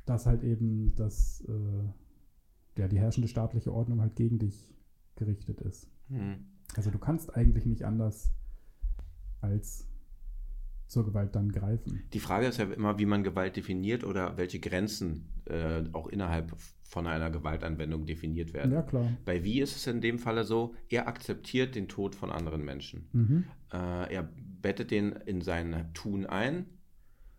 dass 0.05 0.25
halt 0.25 0.43
eben 0.43 0.93
das, 0.95 1.43
äh, 1.47 2.79
ja, 2.79 2.87
die 2.87 2.99
herrschende 2.99 3.27
staatliche 3.27 3.73
Ordnung 3.73 4.01
halt 4.01 4.15
gegen 4.15 4.39
dich 4.39 4.73
gerichtet 5.15 5.61
ist. 5.61 5.89
Mhm. 6.09 6.45
Also 6.75 6.91
du 6.91 6.99
kannst 6.99 7.35
eigentlich 7.35 7.65
nicht 7.65 7.85
anders 7.85 8.33
als 9.41 9.87
zur 10.93 11.05
Gewalt 11.05 11.35
dann 11.35 11.51
greifen. 11.51 12.03
Die 12.13 12.19
Frage 12.19 12.47
ist 12.47 12.59
ja 12.59 12.65
immer, 12.65 12.99
wie 12.99 13.05
man 13.05 13.23
Gewalt 13.23 13.55
definiert 13.55 14.03
oder 14.03 14.37
welche 14.37 14.59
Grenzen 14.59 15.27
äh, 15.45 15.83
auch 15.91 16.07
innerhalb 16.07 16.55
von 16.83 17.07
einer 17.07 17.31
Gewaltanwendung 17.31 18.05
definiert 18.05 18.53
werden. 18.53 18.71
Ja, 18.71 18.83
klar. 18.83 19.09
Bei 19.25 19.43
wie 19.43 19.59
ist 19.59 19.75
es 19.75 19.87
in 19.87 19.99
dem 19.99 20.19
Falle 20.19 20.43
so, 20.43 20.75
er 20.89 21.07
akzeptiert 21.07 21.73
den 21.75 21.87
Tod 21.87 22.13
von 22.13 22.31
anderen 22.31 22.63
Menschen. 22.63 23.09
Mhm. 23.11 23.43
Äh, 23.73 24.13
er 24.13 24.29
bettet 24.61 24.91
den 24.91 25.11
in 25.11 25.41
sein 25.41 25.89
Tun 25.95 26.27
ein, 26.27 26.67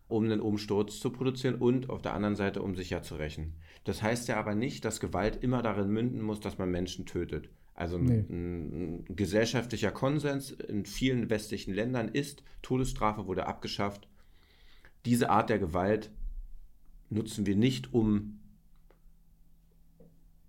um 0.07 0.25
einen 0.25 0.41
Umsturz 0.41 0.99
zu 0.99 1.09
produzieren 1.09 1.55
und 1.55 1.89
auf 1.89 2.01
der 2.01 2.13
anderen 2.13 2.35
Seite, 2.35 2.61
um 2.61 2.75
sich 2.75 2.89
ja 2.89 3.01
zu 3.01 3.15
rächen. 3.15 3.53
Das 3.85 4.03
heißt 4.03 4.27
ja 4.27 4.37
aber 4.37 4.53
nicht, 4.53 4.83
dass 4.83 4.99
Gewalt 4.99 5.41
immer 5.41 5.61
darin 5.61 5.89
münden 5.89 6.21
muss, 6.21 6.41
dass 6.41 6.57
man 6.57 6.69
Menschen 6.69 7.05
tötet. 7.05 7.49
Also 7.75 7.97
nee. 7.97 8.25
ein, 8.29 9.03
ein, 9.09 9.15
gesellschaftlicher 9.15 9.91
Konsens 9.91 10.51
in 10.51 10.85
vielen 10.85 11.29
westlichen 11.29 11.73
Ländern 11.73 12.07
ist, 12.07 12.41
Todesstrafe 12.61 13.27
wurde 13.27 13.47
abgeschafft. 13.47 14.07
Diese 15.05 15.29
Art 15.29 15.49
der 15.49 15.59
Gewalt 15.59 16.09
nutzen 17.09 17.45
wir 17.45 17.57
nicht, 17.57 17.93
um 17.93 18.39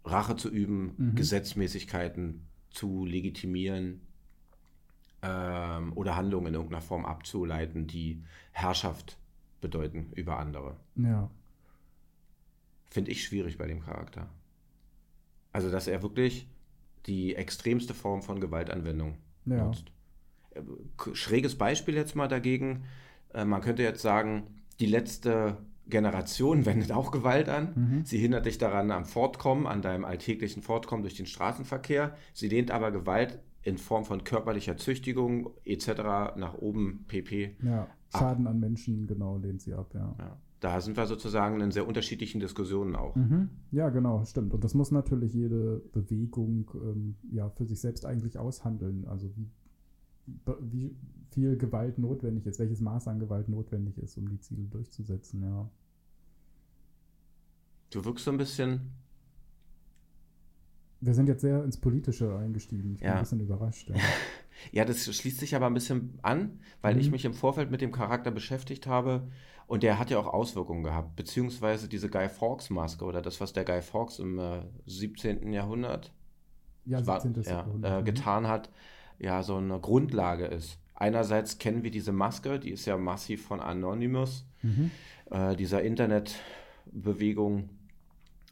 Rache 0.05 0.37
zu 0.37 0.49
üben, 0.49 0.95
mhm. 0.97 1.15
Gesetzmäßigkeiten 1.17 2.47
zu 2.71 3.05
legitimieren 3.05 4.03
ähm, 5.23 5.93
oder 5.95 6.15
Handlungen 6.15 6.49
in 6.49 6.55
irgendeiner 6.55 6.83
Form 6.83 7.05
abzuleiten, 7.05 7.89
die 7.89 8.23
Herrschaft 8.53 9.19
bedeuten 9.61 10.13
über 10.15 10.39
andere. 10.39 10.77
Ja. 10.95 11.29
Finde 12.89 13.11
ich 13.11 13.25
schwierig 13.25 13.59
bei 13.59 13.67
dem 13.67 13.81
Charakter. 13.81 14.29
Also, 15.53 15.73
dass 15.73 15.89
er 15.89 16.03
wirklich 16.03 16.47
die 17.07 17.35
extremste 17.35 17.95
Form 17.95 18.23
von 18.23 18.41
Gewaltanwendung 18.41 19.15
ja. 19.45 19.65
nutzt. 19.65 19.93
Äh, 20.51 20.63
schräges 21.13 21.57
Beispiel 21.57 21.95
jetzt 21.95 22.17
mal 22.17 22.29
dagegen. 22.29 22.85
Äh, 23.33 23.45
man 23.45 23.61
könnte 23.61 23.83
jetzt 23.83 24.03
sagen, 24.03 24.45
die 24.81 24.87
letzte 24.87 25.59
Generation 25.89 26.67
wendet 26.67 26.93
auch 26.93 27.11
Gewalt 27.11 27.49
an. 27.49 27.73
Mhm. 27.75 28.05
Sie 28.05 28.19
hindert 28.19 28.47
dich 28.47 28.59
daran 28.59 28.91
am 28.91 29.05
Fortkommen, 29.05 29.67
an 29.67 29.83
deinem 29.83 30.05
alltäglichen 30.05 30.63
Fortkommen 30.63 31.03
durch 31.03 31.15
den 31.15 31.27
Straßenverkehr. 31.27 32.17
Sie 32.33 32.49
lehnt 32.49 32.71
aber 32.71 32.91
Gewalt 32.91 33.39
in 33.63 33.79
Form 33.79 34.05
von 34.05 34.23
körperlicher 34.23 34.77
Züchtigung 34.77 35.51
etc. 35.65 35.89
nach 36.37 36.55
oben, 36.55 37.05
pp. 37.09 37.57
Ja, 37.63 37.89
Schaden 38.13 38.47
ab. 38.47 38.53
an 38.53 38.61
Menschen, 38.61 39.07
genau, 39.09 39.39
lehnt 39.39 39.61
sie 39.61 39.75
ab, 39.75 39.91
ja. 39.93 40.15
ja 40.19 40.39
da 40.61 40.81
sind 40.81 40.97
wir 40.97 41.07
sozusagen 41.07 41.61
in 41.61 41.71
sehr 41.71 41.87
unterschiedlichen 41.87 42.41
Diskussionen 42.41 42.97
auch. 42.97 43.15
Mhm. 43.15 43.51
Ja, 43.73 43.91
genau, 43.91 44.25
stimmt. 44.25 44.55
Und 44.55 44.65
das 44.65 44.75
muss 44.75 44.91
natürlich 44.91 45.35
jede 45.35 45.83
Bewegung 45.93 46.71
ähm, 46.75 47.17
ja 47.31 47.51
für 47.51 47.67
sich 47.67 47.81
selbst 47.81 48.07
eigentlich 48.07 48.39
aushandeln. 48.39 49.07
Also 49.07 49.31
wie, 49.37 49.51
wie 50.61 50.97
viel 51.31 51.57
Gewalt 51.57 51.99
notwendig 51.99 52.47
ist, 52.47 52.59
welches 52.59 52.81
Maß 52.81 53.09
an 53.09 53.19
Gewalt 53.19 53.49
notwendig 53.49 53.99
ist, 53.99 54.17
um 54.17 54.29
die 54.29 54.41
Ziele 54.41 54.65
durchzusetzen, 54.65 55.43
ja. 55.43 55.71
Du 57.91 58.05
wirkst 58.05 58.25
so 58.25 58.31
ein 58.31 58.39
bisschen. 58.39 58.93
Wir 61.01 61.15
sind 61.15 61.29
jetzt 61.29 61.43
sehr 61.43 61.63
ins 61.63 61.77
Politische 61.77 62.37
eingestiegen. 62.37 62.95
Ich 62.95 63.01
bin 63.01 63.09
ja. 63.09 63.15
ein 63.15 63.21
bisschen 63.21 63.41
überrascht. 63.41 63.91
Ja. 63.91 63.97
ja. 64.73 64.85
das 64.85 65.05
schließt 65.05 65.39
sich 65.39 65.55
aber 65.55 65.67
ein 65.67 65.75
bisschen 65.75 66.19
an, 66.23 66.61
weil 66.83 66.95
mhm. 66.95 67.01
ich 67.01 67.11
mich 67.11 67.25
im 67.25 67.35
Vorfeld 67.35 67.71
mit 67.71 67.81
dem 67.81 67.93
Charakter 67.93 68.31
beschäftigt 68.31 68.87
habe 68.87 69.29
und 69.67 69.83
der 69.83 69.99
hat 69.99 70.11
ja 70.11 70.19
auch 70.19 70.29
Auswirkungen 70.29 70.85
gehabt, 70.85 71.17
beziehungsweise 71.17 71.89
diese 71.89 72.09
Guy 72.09 72.29
Fawkes 72.29 72.71
Maske 72.71 73.05
oder 73.05 73.23
das, 73.23 73.41
was 73.41 73.53
der 73.53 73.65
Guy 73.65 73.83
Fawkes 73.83 74.19
im 74.19 74.39
äh, 74.39 74.63
17. 74.87 75.53
Jahrhundert, 75.53 76.13
ja, 76.85 77.03
17. 77.03 77.47
War, 77.47 77.67
ja, 77.83 77.99
äh, 77.99 78.03
getan 78.03 78.47
hat, 78.47 78.71
ja 79.19 79.43
so 79.43 79.57
eine 79.57 79.81
Grundlage 79.81 80.47
ist. 80.47 80.79
Einerseits 80.95 81.59
kennen 81.59 81.83
wir 81.83 81.91
diese 81.91 82.13
Maske, 82.13 82.59
die 82.59 82.71
ist 82.71 82.87
ja 82.87 82.97
massiv 82.97 83.47
von 83.47 83.61
Anonymous, 83.61 84.47
mhm. 84.63 84.91
äh, 85.31 85.55
dieser 85.57 85.83
Internetbewegung 85.83 87.69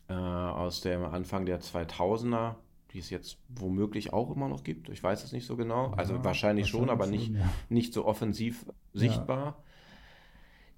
äh, 0.09 0.13
aus 0.13 0.83
dem 0.83 1.05
Anfang 1.05 1.47
der 1.47 1.61
2000er, 1.61 2.57
die 2.95 3.01
es 3.01 3.11
jetzt 3.11 3.39
womöglich 3.49 4.13
auch 4.13 4.35
immer 4.35 4.49
noch 4.49 4.65
gibt. 4.65 4.89
Ich 4.89 5.03
weiß 5.03 5.25
es 5.25 5.33
nicht 5.33 5.47
so 5.47 5.57
genau. 5.57 5.91
Also 5.91 6.15
ja, 6.15 6.25
wahrscheinlich, 6.25 6.25
wahrscheinlich, 6.25 6.69
schon, 6.69 6.91
aber 6.91 7.07
nicht, 7.07 7.35
ja. 7.35 7.51
nicht 7.69 7.93
so 7.93 8.07
offensiv 8.07 8.65
sichtbar 8.93 9.63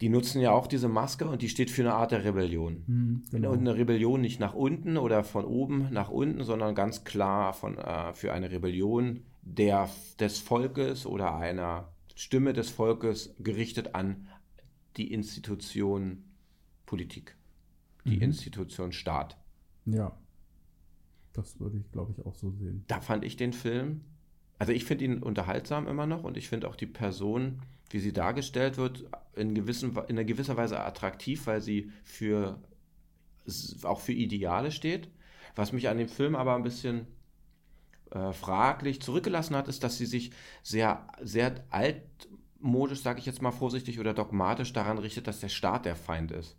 die 0.00 0.08
nutzen 0.08 0.40
ja 0.40 0.52
auch 0.52 0.66
diese 0.66 0.88
Maske 0.88 1.26
und 1.26 1.42
die 1.42 1.49
steht 1.49 1.70
für 1.70 1.82
eine 1.82 1.94
Art 1.94 2.12
der 2.12 2.25
Rebellion. 2.25 2.82
Mhm, 2.87 3.25
genau. 3.30 3.52
Und 3.52 3.61
eine 3.61 3.76
Rebellion 3.76 4.20
nicht 4.20 4.40
nach 4.40 4.54
unten 4.54 4.99
oder 4.99 5.25
von 5.25 5.44
oben 5.44 5.88
nach 5.90 6.11
unten, 6.11 6.44
sondern 6.44 6.75
ganz 6.75 7.04
klar 7.04 7.54
von, 7.54 7.78
äh, 7.78 8.12
für 8.12 8.32
eine 8.32 8.50
Rebellion 8.50 9.23
der, 9.42 9.88
des 10.20 10.38
Volkes 10.38 11.06
oder 11.06 11.37
einer 11.37 11.92
Stimme 12.14 12.52
des 12.52 12.68
Volkes 12.70 13.35
gerichtet 13.38 13.94
an 13.94 14.26
die 14.96 15.12
Institution 15.12 16.25
Politik, 16.85 17.37
die 18.04 18.16
mhm. 18.16 18.23
Institution 18.23 18.92
Staat. 18.92 19.37
Ja, 19.87 20.16
das 21.37 21.61
würde 21.61 21.78
ich, 21.78 21.90
glaube 21.93 22.12
ich, 22.16 22.25
auch 22.25 22.35
so 22.35 22.50
sehen. 22.50 22.85
Da 22.88 23.00
fand 23.00 23.25
ich 23.25 23.37
den 23.37 23.52
Film, 23.52 24.02
also 24.59 24.73
ich 24.73 24.85
finde 24.85 25.05
ihn 25.05 25.23
unterhaltsam 25.23 25.87
immer 25.87 26.07
noch 26.07 26.25
und 26.25 26.37
ich 26.37 26.49
finde 26.49 26.69
auch 26.69 26.76
die 26.76 26.87
Person 26.87 27.61
wie 27.90 28.00
sie 28.00 28.12
dargestellt 28.12 28.76
wird, 28.78 29.05
in, 29.35 29.55
gewissen, 29.55 29.93
in 30.09 30.16
einer 30.16 30.25
gewisser 30.25 30.57
Weise 30.57 30.81
attraktiv, 30.81 31.47
weil 31.47 31.61
sie 31.61 31.90
für 32.05 32.61
auch 33.85 34.00
für 34.00 34.12
Ideale 34.12 34.73
steht. 34.73 35.09
Was 35.55 35.73
mich 35.73 35.88
an 35.88 35.99
dem 35.99 36.09
Film 36.09 36.35
aber 36.35 36.57
ein 36.57 36.64
bisschen 36.64 37.07
äh, 38.11 38.33
fraglich 38.33 39.00
zurückgelassen 39.00 39.55
hat, 39.55 39.69
ist, 39.69 39.85
dass 39.85 39.99
sie 39.99 40.07
sich 40.07 40.33
sehr, 40.62 41.07
sehr 41.23 41.64
altmodisch, 41.71 43.02
sage 43.02 43.21
ich 43.21 43.26
jetzt 43.26 43.40
mal 43.40 43.52
vorsichtig, 43.52 44.00
oder 44.00 44.14
dogmatisch 44.14 44.73
daran 44.73 44.99
richtet, 44.99 45.28
dass 45.28 45.40
der 45.40 45.49
Staat 45.49 45.85
der 45.85 45.97
Feind 45.97 46.33
ist. 46.33 46.57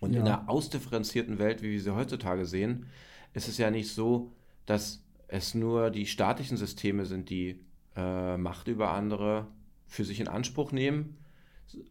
Und 0.00 0.12
ja. 0.12 0.20
in 0.20 0.26
einer 0.26 0.50
ausdifferenzierten 0.50 1.38
Welt, 1.38 1.62
wie 1.62 1.70
wir 1.70 1.80
sie 1.80 1.94
heutzutage 1.94 2.44
sehen, 2.44 2.86
ist 3.34 3.48
es 3.48 3.58
ja 3.58 3.70
nicht 3.70 3.90
so, 3.92 4.32
dass 4.64 5.04
es 5.28 5.54
nur 5.54 5.90
die 5.90 6.06
staatlichen 6.06 6.56
Systeme 6.56 7.04
sind, 7.04 7.28
die 7.28 7.60
äh, 7.96 8.36
Macht 8.36 8.68
über 8.68 8.92
andere 8.92 9.48
für 9.86 10.04
sich 10.04 10.20
in 10.20 10.28
Anspruch 10.28 10.72
nehmen, 10.72 11.18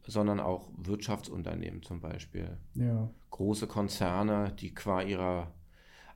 sondern 0.07 0.39
auch 0.39 0.69
Wirtschaftsunternehmen 0.77 1.83
zum 1.83 1.99
Beispiel. 1.99 2.57
Ja. 2.73 3.09
Große 3.31 3.67
Konzerne, 3.67 4.53
die 4.59 4.73
qua 4.73 5.01
ihrer 5.01 5.51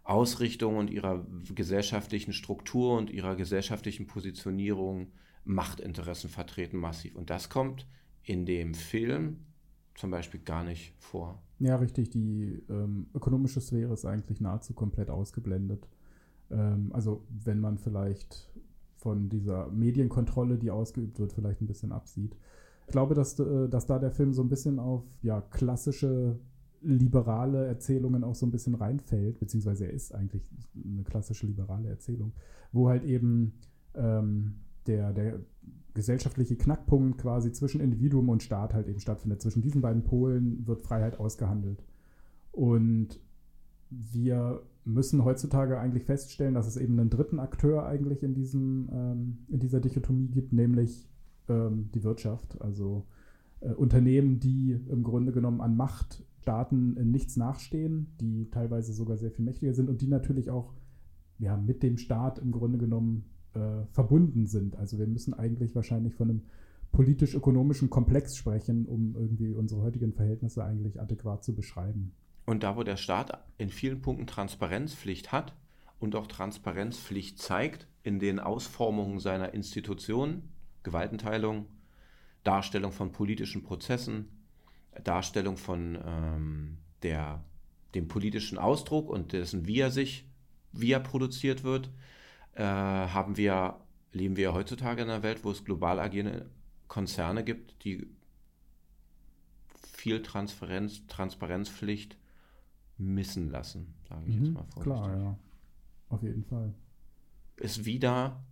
Ausrichtung 0.04 0.78
und 0.78 0.90
ihrer 0.90 1.26
gesellschaftlichen 1.54 2.32
Struktur 2.32 2.98
und 2.98 3.10
ihrer 3.10 3.36
gesellschaftlichen 3.36 4.08
Positionierung 4.08 5.12
Machtinteressen 5.44 6.30
vertreten 6.30 6.78
massiv. 6.78 7.16
Und 7.16 7.30
das 7.30 7.50
kommt 7.50 7.88
in 8.24 8.46
dem 8.46 8.74
Film 8.74 9.46
zum 9.98 10.12
Beispiel 10.12 10.40
gar 10.40 10.64
nicht 10.64 10.94
vor. 11.00 11.42
Ja, 11.60 11.76
richtig. 11.76 12.12
Die 12.12 12.64
ähm, 12.70 13.08
ökonomische 13.14 13.60
Sphäre 13.60 13.94
ist 13.94 14.06
eigentlich 14.06 14.40
nahezu 14.40 14.74
komplett 14.74 15.10
ausgeblendet. 15.10 15.90
Ähm, 16.52 16.92
also 16.94 17.26
wenn 17.30 17.60
man 17.60 17.80
vielleicht 17.80 18.50
von 18.96 19.28
dieser 19.28 19.70
Medienkontrolle, 19.72 20.58
die 20.58 20.72
ausgeübt 20.72 21.20
wird, 21.20 21.34
vielleicht 21.34 21.62
ein 21.62 21.68
bisschen 21.68 21.92
absieht. 21.92 22.38
Ich 22.86 22.92
glaube, 22.92 23.16
dass, 23.16 23.40
äh, 23.40 23.68
dass 23.68 23.88
da 23.88 23.98
der 23.98 24.12
Film 24.12 24.34
so 24.34 24.44
ein 24.44 24.50
bisschen 24.50 24.80
auf 24.80 25.04
ja, 25.24 25.42
klassische 25.42 26.40
liberale 26.82 27.66
Erzählungen 27.66 28.24
auch 28.24 28.36
so 28.36 28.46
ein 28.46 28.52
bisschen 28.52 28.76
reinfällt, 28.76 29.40
beziehungsweise 29.40 29.86
er 29.86 29.94
ist 29.94 30.14
eigentlich 30.14 30.48
eine 30.76 31.04
klassische 31.04 31.48
liberale 31.48 31.90
Erzählung, 31.90 32.34
wo 32.72 32.88
halt 32.88 33.04
eben 33.04 33.54
ähm, 33.96 34.58
der, 34.86 35.12
der 35.12 35.40
gesellschaftliche 35.98 36.56
Knackpunkt 36.56 37.20
quasi 37.20 37.52
zwischen 37.52 37.82
Individuum 37.82 38.30
und 38.30 38.44
Staat 38.44 38.74
halt 38.74 38.88
eben 38.88 39.00
stattfindet. 39.00 39.42
Zwischen 39.42 39.64
diesen 39.64 39.82
beiden 39.82 40.04
Polen 40.04 40.66
wird 40.68 40.84
Freiheit 40.84 41.20
ausgehandelt. 41.20 41.84
Und 42.52 43.20
wir 43.90 44.62
müssen 44.86 45.26
heutzutage 45.26 45.80
eigentlich 45.80 46.04
feststellen, 46.04 46.54
dass 46.54 46.68
es 46.68 46.78
eben 46.78 47.00
einen 47.00 47.10
dritten 47.10 47.40
Akteur 47.40 47.86
eigentlich 47.86 48.24
in, 48.24 48.36
diesem, 48.36 48.90
ähm, 48.92 49.38
in 49.50 49.60
dieser 49.60 49.80
Dichotomie 49.80 50.30
gibt, 50.30 50.54
nämlich 50.54 51.10
ähm, 51.50 51.90
die 51.96 52.04
Wirtschaft. 52.04 52.62
Also 52.62 53.08
äh, 53.60 53.72
Unternehmen, 53.72 54.40
die 54.40 54.80
im 54.90 55.04
Grunde 55.04 55.32
genommen 55.32 55.62
an 55.62 55.76
Macht 55.76 56.24
Staaten 56.42 56.96
in 56.96 57.12
nichts 57.12 57.36
nachstehen, 57.38 58.16
die 58.22 58.50
teilweise 58.52 58.94
sogar 58.94 59.18
sehr 59.18 59.32
viel 59.32 59.44
mächtiger 59.44 59.74
sind 59.74 59.90
und 59.90 60.00
die 60.02 60.08
natürlich 60.08 60.50
auch 60.50 60.74
ja, 61.40 61.58
mit 61.58 61.84
dem 61.84 61.98
Staat 61.98 62.40
im 62.40 62.52
Grunde 62.52 62.78
genommen 62.78 63.26
äh, 63.54 63.86
verbunden 63.92 64.46
sind. 64.46 64.76
Also 64.76 64.98
wir 64.98 65.08
müssen 65.08 65.34
eigentlich 65.34 65.76
wahrscheinlich 65.76 66.16
von 66.16 66.30
einem 66.30 66.42
politisch-ökonomischen 66.92 67.90
Komplex 67.90 68.36
sprechen, 68.38 68.86
um 68.86 69.16
irgendwie 69.16 69.54
unsere 69.54 69.82
heutigen 69.82 70.14
Verhältnisse 70.14 70.64
eigentlich 70.64 71.00
adäquat 71.00 71.44
zu 71.44 71.54
beschreiben. 71.54 72.14
Und 72.46 72.64
da, 72.64 72.78
wo 72.78 72.84
der 72.84 72.98
Staat 72.98 73.44
in 73.58 73.70
vielen 73.70 74.02
Punkten 74.02 74.26
Transparenzpflicht 74.26 75.32
hat 75.32 75.54
und 76.00 76.16
auch 76.16 76.28
Transparenzpflicht 76.28 77.40
zeigt 77.40 77.88
in 78.04 78.20
den 78.20 78.40
Ausformungen 78.40 79.20
seiner 79.20 79.54
Institutionen, 79.54 80.50
Gewaltenteilung, 80.84 81.66
Darstellung 82.44 82.94
von 82.94 83.12
politischen 83.12 83.64
Prozessen, 83.64 84.30
Darstellung 85.04 85.58
von 85.58 85.98
ähm, 86.04 86.78
der, 87.04 87.44
dem 87.94 88.08
politischen 88.08 88.58
Ausdruck 88.58 89.10
und 89.10 89.34
dessen, 89.34 89.68
wie 89.68 89.80
er 89.80 89.92
sich, 89.92 90.26
wie 90.72 90.92
er 90.92 91.02
produziert 91.02 91.64
wird, 91.64 91.92
äh, 92.58 92.64
haben 92.64 93.38
wir, 93.38 93.80
leben 94.12 94.36
wir 94.36 94.54
heutzutage 94.54 95.04
in 95.04 95.10
einer 95.10 95.24
Welt, 95.24 95.44
wo 95.44 95.52
es 95.52 95.64
global 95.64 96.00
agierende 96.00 96.50
Konzerne 96.88 97.44
gibt, 97.44 97.84
die 97.84 98.08
viel 99.94 100.22
Transparenz, 100.22 101.06
Transparenzpflicht 101.08 102.18
missen 102.98 103.50
lassen, 103.50 103.94
sage 104.10 104.24
ich 104.28 104.36
mhm, 104.36 104.44
jetzt 104.46 104.54
mal 104.54 104.64
vorsichtig. 104.64 104.84
Klar, 104.84 105.18
ja. 105.18 105.40
Auf 106.10 106.24
jeden 106.24 106.44
Fall. 106.44 106.74
Ist 107.58 107.86
wieder 107.86 108.44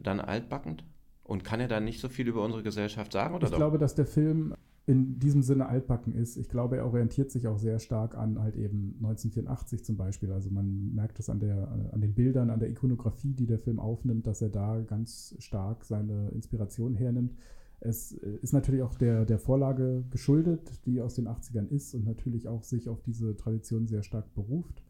dann 0.00 0.20
altbackend? 0.20 0.84
Und 1.22 1.42
kann 1.42 1.60
er 1.60 1.68
dann 1.68 1.84
nicht 1.84 2.00
so 2.00 2.08
viel 2.08 2.28
über 2.28 2.42
unsere 2.42 2.62
Gesellschaft 2.62 3.12
sagen? 3.12 3.34
Oder 3.34 3.46
ich 3.46 3.50
doch? 3.50 3.58
glaube, 3.58 3.78
dass 3.78 3.94
der 3.94 4.04
Film 4.04 4.54
in 4.86 5.18
diesem 5.18 5.42
Sinne 5.42 5.66
altbacken 5.66 6.14
ist. 6.14 6.36
Ich 6.36 6.48
glaube, 6.48 6.76
er 6.76 6.86
orientiert 6.86 7.30
sich 7.30 7.46
auch 7.46 7.58
sehr 7.58 7.78
stark 7.78 8.16
an 8.16 8.38
halt 8.38 8.54
eben 8.56 8.96
1984 8.98 9.82
zum 9.82 9.96
Beispiel. 9.96 10.30
Also 10.30 10.50
man 10.50 10.94
merkt 10.94 11.18
es 11.18 11.30
an, 11.30 11.42
an 11.42 12.00
den 12.00 12.14
Bildern, 12.14 12.50
an 12.50 12.60
der 12.60 12.68
Ikonografie, 12.68 13.32
die 13.32 13.46
der 13.46 13.58
Film 13.58 13.80
aufnimmt, 13.80 14.26
dass 14.26 14.42
er 14.42 14.50
da 14.50 14.80
ganz 14.82 15.34
stark 15.38 15.84
seine 15.84 16.28
Inspiration 16.30 16.94
hernimmt. 16.94 17.34
Es 17.80 18.12
ist 18.12 18.52
natürlich 18.52 18.82
auch 18.82 18.94
der, 18.94 19.24
der 19.24 19.38
Vorlage 19.38 20.04
geschuldet, 20.10 20.84
die 20.86 21.00
aus 21.00 21.14
den 21.14 21.28
80ern 21.28 21.68
ist 21.68 21.94
und 21.94 22.04
natürlich 22.04 22.48
auch 22.48 22.62
sich 22.62 22.88
auf 22.88 23.02
diese 23.02 23.36
Tradition 23.36 23.86
sehr 23.86 24.02
stark 24.02 24.34
beruft. 24.34 24.82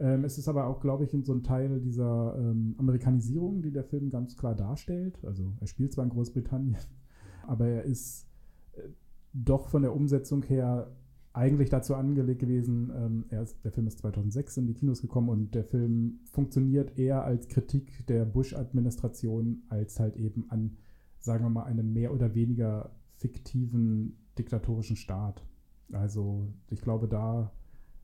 Ähm, 0.00 0.24
es 0.24 0.38
ist 0.38 0.48
aber 0.48 0.66
auch, 0.66 0.80
glaube 0.80 1.04
ich, 1.04 1.10
so 1.10 1.32
ein 1.32 1.42
Teil 1.42 1.80
dieser 1.80 2.34
ähm, 2.38 2.74
Amerikanisierung, 2.78 3.62
die 3.62 3.70
der 3.70 3.84
Film 3.84 4.10
ganz 4.10 4.36
klar 4.36 4.54
darstellt. 4.54 5.18
Also 5.24 5.52
er 5.60 5.66
spielt 5.66 5.92
zwar 5.92 6.04
in 6.04 6.10
Großbritannien, 6.10 6.76
aber 7.46 7.66
er 7.66 7.84
ist 7.84 8.26
äh, 8.72 8.88
doch 9.32 9.68
von 9.68 9.82
der 9.82 9.94
Umsetzung 9.94 10.42
her 10.42 10.96
eigentlich 11.32 11.70
dazu 11.70 11.94
angelegt 11.94 12.40
gewesen. 12.40 12.90
Ähm, 12.94 13.24
ist, 13.42 13.64
der 13.64 13.72
Film 13.72 13.86
ist 13.86 13.98
2006 13.98 14.56
in 14.56 14.66
die 14.66 14.74
Kinos 14.74 15.00
gekommen 15.00 15.28
und 15.28 15.54
der 15.54 15.64
Film 15.64 16.20
funktioniert 16.32 16.98
eher 16.98 17.24
als 17.24 17.48
Kritik 17.48 18.06
der 18.06 18.24
Bush-Administration 18.24 19.62
als 19.68 20.00
halt 20.00 20.16
eben 20.16 20.50
an 20.50 20.76
sagen 21.20 21.44
wir 21.44 21.50
mal, 21.50 21.64
einem 21.64 21.92
mehr 21.92 22.12
oder 22.12 22.34
weniger 22.34 22.90
fiktiven 23.16 24.16
diktatorischen 24.38 24.96
Staat. 24.96 25.44
Also 25.92 26.48
ich 26.70 26.80
glaube, 26.80 27.08
da 27.08 27.52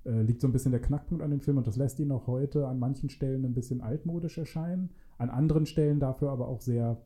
äh, 0.05 0.23
liegt 0.23 0.41
so 0.41 0.49
ein 0.49 0.53
bisschen 0.53 0.73
der 0.73 0.83
Knackpunkt 0.83 1.25
an 1.25 1.31
dem 1.31 1.41
Film 1.41 1.57
und 1.57 1.67
das 1.67 1.77
lässt 1.77 1.99
ihn 1.99 2.13
auch 2.13 2.27
heute 2.27 2.69
an 2.69 2.79
manchen 2.79 3.09
Stellen 3.09 3.45
ein 3.45 3.55
bisschen 3.55 3.81
altmodisch 3.81 4.39
erscheinen, 4.39 4.91
an 5.19 5.31
anderen 5.31 5.67
Stellen 5.67 5.99
dafür 5.99 6.31
aber 6.31 6.49
auch 6.49 6.61
sehr 6.61 7.03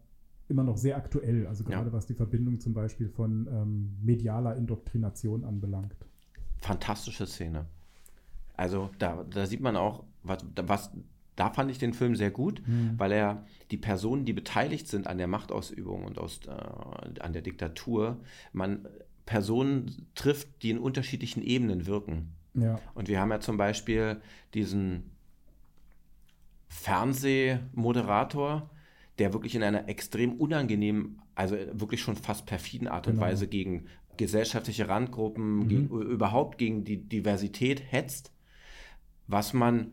immer 0.50 0.64
noch 0.64 0.76
sehr 0.76 0.96
aktuell, 0.96 1.46
also 1.46 1.64
gerade 1.64 1.88
ja. 1.88 1.92
was 1.92 2.06
die 2.06 2.14
Verbindung 2.14 2.60
zum 2.60 2.74
Beispiel 2.74 3.08
von 3.08 3.48
ähm, 3.50 3.96
medialer 4.02 4.56
Indoktrination 4.56 5.44
anbelangt. 5.44 5.94
Fantastische 6.58 7.26
Szene. 7.26 7.66
Also 8.56 8.90
da, 8.98 9.24
da 9.24 9.46
sieht 9.46 9.60
man 9.60 9.76
auch, 9.76 10.04
was, 10.22 10.44
was 10.56 10.90
da 11.36 11.50
fand 11.50 11.70
ich 11.70 11.78
den 11.78 11.94
Film 11.94 12.16
sehr 12.16 12.30
gut, 12.30 12.62
mhm. 12.66 12.98
weil 12.98 13.12
er 13.12 13.46
die 13.70 13.78
Personen, 13.78 14.26
die 14.26 14.34
beteiligt 14.34 14.88
sind 14.88 15.06
an 15.06 15.16
der 15.16 15.26
Machtausübung 15.26 16.04
und 16.04 16.18
aus, 16.18 16.40
äh, 16.46 17.20
an 17.20 17.32
der 17.32 17.40
Diktatur, 17.40 18.20
man 18.52 18.86
Personen 19.24 20.06
trifft, 20.14 20.62
die 20.62 20.70
in 20.70 20.78
unterschiedlichen 20.78 21.42
Ebenen 21.42 21.86
wirken. 21.86 22.34
Ja. 22.54 22.80
Und 22.94 23.08
wir 23.08 23.20
haben 23.20 23.30
ja 23.30 23.40
zum 23.40 23.56
Beispiel 23.56 24.20
diesen 24.54 25.10
Fernsehmoderator, 26.68 28.68
der 29.20 29.32
wirklich 29.34 29.54
in 29.54 29.62
einer 29.62 29.88
extrem 29.88 30.32
unangenehmen, 30.32 31.20
also 31.34 31.54
wirklich 31.72 32.00
schon 32.00 32.16
fast 32.16 32.46
perfiden 32.46 32.88
Art 32.88 33.06
und 33.06 33.14
genau. 33.14 33.26
Weise 33.26 33.46
gegen 33.46 33.84
gesellschaftliche 34.16 34.88
Randgruppen, 34.88 35.58
mhm. 35.58 35.68
gegen, 35.68 35.88
überhaupt 35.88 36.58
gegen 36.58 36.84
die 36.84 37.08
Diversität 37.08 37.82
hetzt, 37.92 38.32
was 39.26 39.52
man 39.52 39.92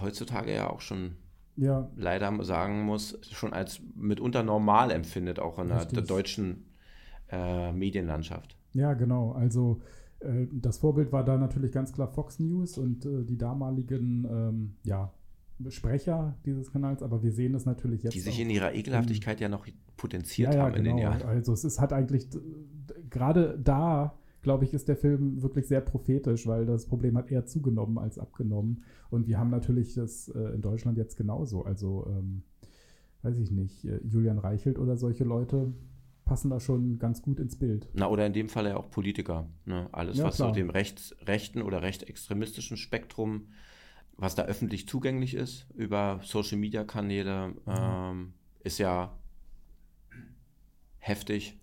heutzutage 0.00 0.54
ja 0.54 0.70
auch 0.70 0.82
schon 0.82 1.16
ja. 1.56 1.90
leider 1.96 2.44
sagen 2.44 2.82
muss, 2.82 3.18
schon 3.32 3.52
als 3.52 3.80
mitunter 3.96 4.42
normal 4.42 4.90
empfindet, 4.90 5.40
auch 5.40 5.58
in 5.58 5.68
der, 5.68 5.86
der 5.86 6.02
deutschen 6.02 6.66
äh, 7.30 7.72
Medienlandschaft. 7.72 8.56
Ja, 8.72 8.94
genau. 8.94 9.32
Also 9.32 9.80
äh, 10.20 10.46
das 10.52 10.78
Vorbild 10.78 11.12
war 11.12 11.24
da 11.24 11.36
natürlich 11.36 11.72
ganz 11.72 11.92
klar 11.92 12.08
Fox 12.08 12.38
News 12.38 12.78
und 12.78 13.04
äh, 13.06 13.24
die 13.24 13.36
damaligen 13.36 14.26
ähm, 14.30 14.74
ja, 14.84 15.12
Sprecher 15.68 16.36
dieses 16.46 16.72
Kanals, 16.72 17.02
aber 17.02 17.22
wir 17.22 17.32
sehen 17.32 17.54
es 17.54 17.66
natürlich 17.66 18.02
jetzt. 18.02 18.14
Die 18.14 18.20
sich 18.20 18.40
in 18.40 18.50
ihrer 18.50 18.74
Ekelhaftigkeit 18.74 19.38
in, 19.38 19.42
ja 19.42 19.48
noch 19.48 19.66
potenziert 19.96 20.54
ja, 20.54 20.60
ja, 20.60 20.66
haben 20.66 20.74
in 20.74 20.84
genau. 20.84 20.96
den 20.96 21.02
Jahren. 21.02 21.22
Also 21.22 21.52
es 21.52 21.64
ist, 21.64 21.80
hat 21.80 21.92
eigentlich 21.92 22.28
gerade 23.10 23.58
da 23.62 24.16
glaube 24.42 24.64
ich, 24.64 24.72
ist 24.72 24.88
der 24.88 24.96
Film 24.96 25.42
wirklich 25.42 25.66
sehr 25.66 25.80
prophetisch, 25.80 26.46
weil 26.46 26.66
das 26.66 26.86
Problem 26.86 27.16
hat 27.16 27.30
eher 27.30 27.46
zugenommen 27.46 27.98
als 27.98 28.18
abgenommen. 28.18 28.84
Und 29.10 29.26
wir 29.26 29.38
haben 29.38 29.50
natürlich 29.50 29.94
das 29.94 30.28
äh, 30.28 30.54
in 30.54 30.62
Deutschland 30.62 30.96
jetzt 30.96 31.16
genauso. 31.16 31.64
Also, 31.64 32.06
ähm, 32.08 32.42
weiß 33.22 33.38
ich 33.38 33.50
nicht, 33.50 33.84
äh, 33.84 34.00
Julian 34.06 34.38
Reichelt 34.38 34.78
oder 34.78 34.96
solche 34.96 35.24
Leute 35.24 35.72
passen 36.24 36.50
da 36.50 36.60
schon 36.60 36.98
ganz 36.98 37.22
gut 37.22 37.40
ins 37.40 37.56
Bild. 37.56 37.88
Na, 37.92 38.08
oder 38.08 38.24
in 38.24 38.32
dem 38.32 38.48
Fall 38.48 38.66
ja 38.66 38.76
auch 38.76 38.88
Politiker. 38.90 39.48
Ne? 39.66 39.88
Alles, 39.92 40.18
ja, 40.18 40.24
was 40.24 40.36
klar. 40.36 40.50
so 40.50 40.54
dem 40.54 40.70
rechts, 40.70 41.14
rechten 41.22 41.60
oder 41.60 41.82
rechtsextremistischen 41.82 42.76
Spektrum, 42.76 43.48
was 44.20 44.34
da 44.34 44.42
öffentlich 44.42 44.86
zugänglich 44.86 45.34
ist 45.34 45.66
über 45.74 46.20
Social-Media-Kanäle, 46.22 47.48
mhm. 47.48 47.54
ähm, 47.66 48.32
ist 48.62 48.78
ja 48.78 49.16
heftig 50.98 51.58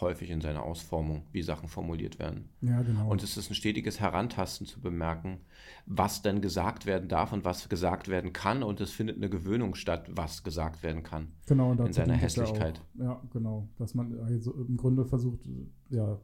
häufig 0.00 0.30
in 0.30 0.40
seiner 0.40 0.64
Ausformung, 0.64 1.22
wie 1.30 1.42
Sachen 1.42 1.68
formuliert 1.68 2.18
werden. 2.18 2.48
Ja, 2.62 2.82
genau. 2.82 3.08
Und 3.08 3.22
es 3.22 3.36
ist 3.36 3.50
ein 3.50 3.54
stetiges 3.54 4.00
Herantasten 4.00 4.66
zu 4.66 4.80
bemerken, 4.80 5.40
was 5.86 6.22
denn 6.22 6.40
gesagt 6.40 6.86
werden 6.86 7.08
darf 7.08 7.32
und 7.32 7.44
was 7.44 7.68
gesagt 7.68 8.08
werden 8.08 8.32
kann. 8.32 8.62
Und 8.62 8.80
es 8.80 8.90
findet 8.90 9.18
eine 9.18 9.30
Gewöhnung 9.30 9.76
statt, 9.76 10.08
was 10.10 10.42
gesagt 10.42 10.82
werden 10.82 11.04
kann. 11.04 11.28
Genau, 11.46 11.72
in 11.72 11.92
seiner 11.92 12.14
Hässlichkeit. 12.14 12.80
Ja, 12.94 13.04
ja, 13.04 13.22
genau. 13.32 13.68
Dass 13.76 13.94
man 13.94 14.18
also 14.18 14.52
im 14.54 14.76
Grunde 14.76 15.04
versucht, 15.04 15.40
ja, 15.90 16.18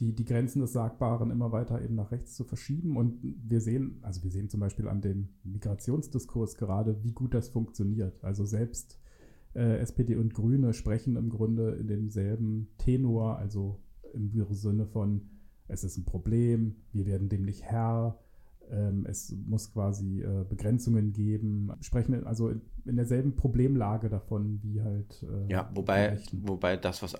die, 0.00 0.12
die 0.12 0.24
Grenzen 0.24 0.60
des 0.60 0.72
Sagbaren 0.72 1.30
immer 1.30 1.52
weiter 1.52 1.80
eben 1.80 1.94
nach 1.94 2.10
rechts 2.10 2.34
zu 2.34 2.44
verschieben. 2.44 2.96
Und 2.96 3.18
wir 3.22 3.60
sehen, 3.60 3.98
also 4.02 4.22
wir 4.22 4.30
sehen 4.30 4.48
zum 4.48 4.60
Beispiel 4.60 4.88
an 4.88 5.00
dem 5.00 5.28
Migrationsdiskurs 5.44 6.56
gerade, 6.56 7.02
wie 7.04 7.12
gut 7.12 7.34
das 7.34 7.48
funktioniert. 7.48 8.22
Also 8.24 8.44
selbst 8.44 8.98
äh, 9.54 9.78
SPD 9.78 10.16
und 10.16 10.34
Grüne 10.34 10.72
sprechen 10.72 11.16
im 11.16 11.30
Grunde 11.30 11.72
in 11.72 11.86
demselben 11.86 12.68
Tenor, 12.78 13.38
also 13.38 13.80
im 14.12 14.30
Sinne 14.50 14.86
von, 14.86 15.22
es 15.68 15.84
ist 15.84 15.96
ein 15.96 16.04
Problem, 16.04 16.76
wir 16.92 17.06
werden 17.06 17.28
dem 17.28 17.44
nicht 17.44 17.62
Herr, 17.62 18.18
ähm, 18.70 19.06
es 19.08 19.34
muss 19.46 19.72
quasi 19.72 20.22
äh, 20.22 20.44
Begrenzungen 20.48 21.12
geben, 21.12 21.72
sprechen 21.80 22.26
also 22.26 22.48
in, 22.48 22.62
in, 22.84 22.96
derselben 22.96 23.36
Problemlage 23.36 24.08
davon 24.08 24.60
wie 24.62 24.80
halt. 24.80 25.22
Äh, 25.22 25.52
ja, 25.52 25.70
wobei, 25.74 26.18
wobei 26.32 26.76
das, 26.76 27.02
was 27.02 27.14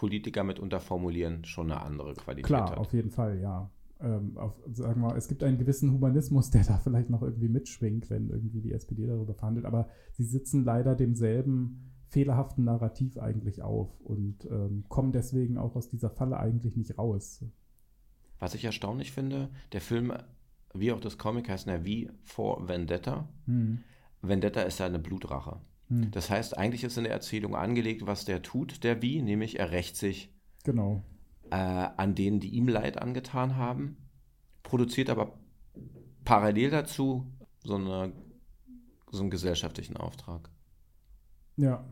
AfD-Politiker 0.00 0.44
mitunter 0.44 0.80
formulieren, 0.80 1.44
schon 1.44 1.70
eine 1.70 1.82
andere 1.82 2.14
Qualität 2.14 2.46
Klar, 2.46 2.70
hat. 2.70 2.78
Auf 2.78 2.92
jeden 2.92 3.10
Fall, 3.10 3.38
ja 3.40 3.70
ähm, 4.02 4.36
auf, 4.38 4.54
sagen 4.72 5.02
wir, 5.02 5.14
es 5.16 5.28
gibt 5.28 5.42
einen 5.42 5.58
gewissen 5.58 5.92
Humanismus, 5.92 6.50
der 6.50 6.64
da 6.64 6.78
vielleicht 6.78 7.10
noch 7.10 7.22
irgendwie 7.22 7.48
mitschwingt, 7.48 8.08
wenn 8.10 8.30
irgendwie 8.30 8.62
die 8.62 8.72
SPD 8.72 9.06
darüber 9.06 9.34
verhandelt, 9.34 9.66
aber 9.66 9.88
sie 10.12 10.24
sitzen 10.24 10.64
leider 10.64 10.94
demselben 10.94 11.92
fehlerhaften 12.08 12.64
Narrativ 12.64 13.18
eigentlich 13.18 13.62
auf 13.62 14.00
und 14.00 14.46
ähm, 14.46 14.84
kommen 14.88 15.12
deswegen 15.12 15.58
auch 15.58 15.76
aus 15.76 15.88
dieser 15.88 16.10
Falle 16.10 16.38
eigentlich 16.38 16.76
nicht 16.76 16.98
raus. 16.98 17.44
Was 18.38 18.54
ich 18.54 18.64
erstaunlich 18.64 19.12
finde, 19.12 19.50
der 19.72 19.80
Film, 19.80 20.12
wie 20.74 20.92
auch 20.92 21.00
das 21.00 21.18
Comic 21.18 21.48
heißt 21.48 21.66
ja 21.66 21.84
wie 21.84 22.10
for 22.22 22.68
Vendetta. 22.68 23.28
Hm. 23.44 23.80
Vendetta 24.22 24.62
ist 24.62 24.80
ja 24.80 24.86
eine 24.86 24.98
Blutrache. 24.98 25.60
Hm. 25.90 26.10
Das 26.12 26.30
heißt, 26.30 26.56
eigentlich 26.56 26.84
ist 26.84 26.96
in 26.96 27.04
der 27.04 27.12
Erzählung 27.12 27.54
angelegt, 27.54 28.06
was 28.06 28.24
der 28.24 28.42
tut, 28.42 28.84
der 28.84 29.02
wie, 29.02 29.20
nämlich 29.20 29.58
er 29.58 29.72
rächt 29.72 29.96
sich 29.96 30.32
genau. 30.64 31.02
äh, 31.50 31.56
an 31.56 32.14
denen, 32.14 32.40
die 32.40 32.50
ihm 32.50 32.68
Leid 32.68 33.00
angetan 33.02 33.56
haben, 33.56 33.96
produziert 34.62 35.10
aber 35.10 35.38
parallel 36.24 36.70
dazu 36.70 37.26
so, 37.64 37.74
eine, 37.74 38.12
so 39.10 39.20
einen 39.20 39.30
gesellschaftlichen 39.30 39.96
Auftrag. 39.96 40.48
Ja, 41.56 41.84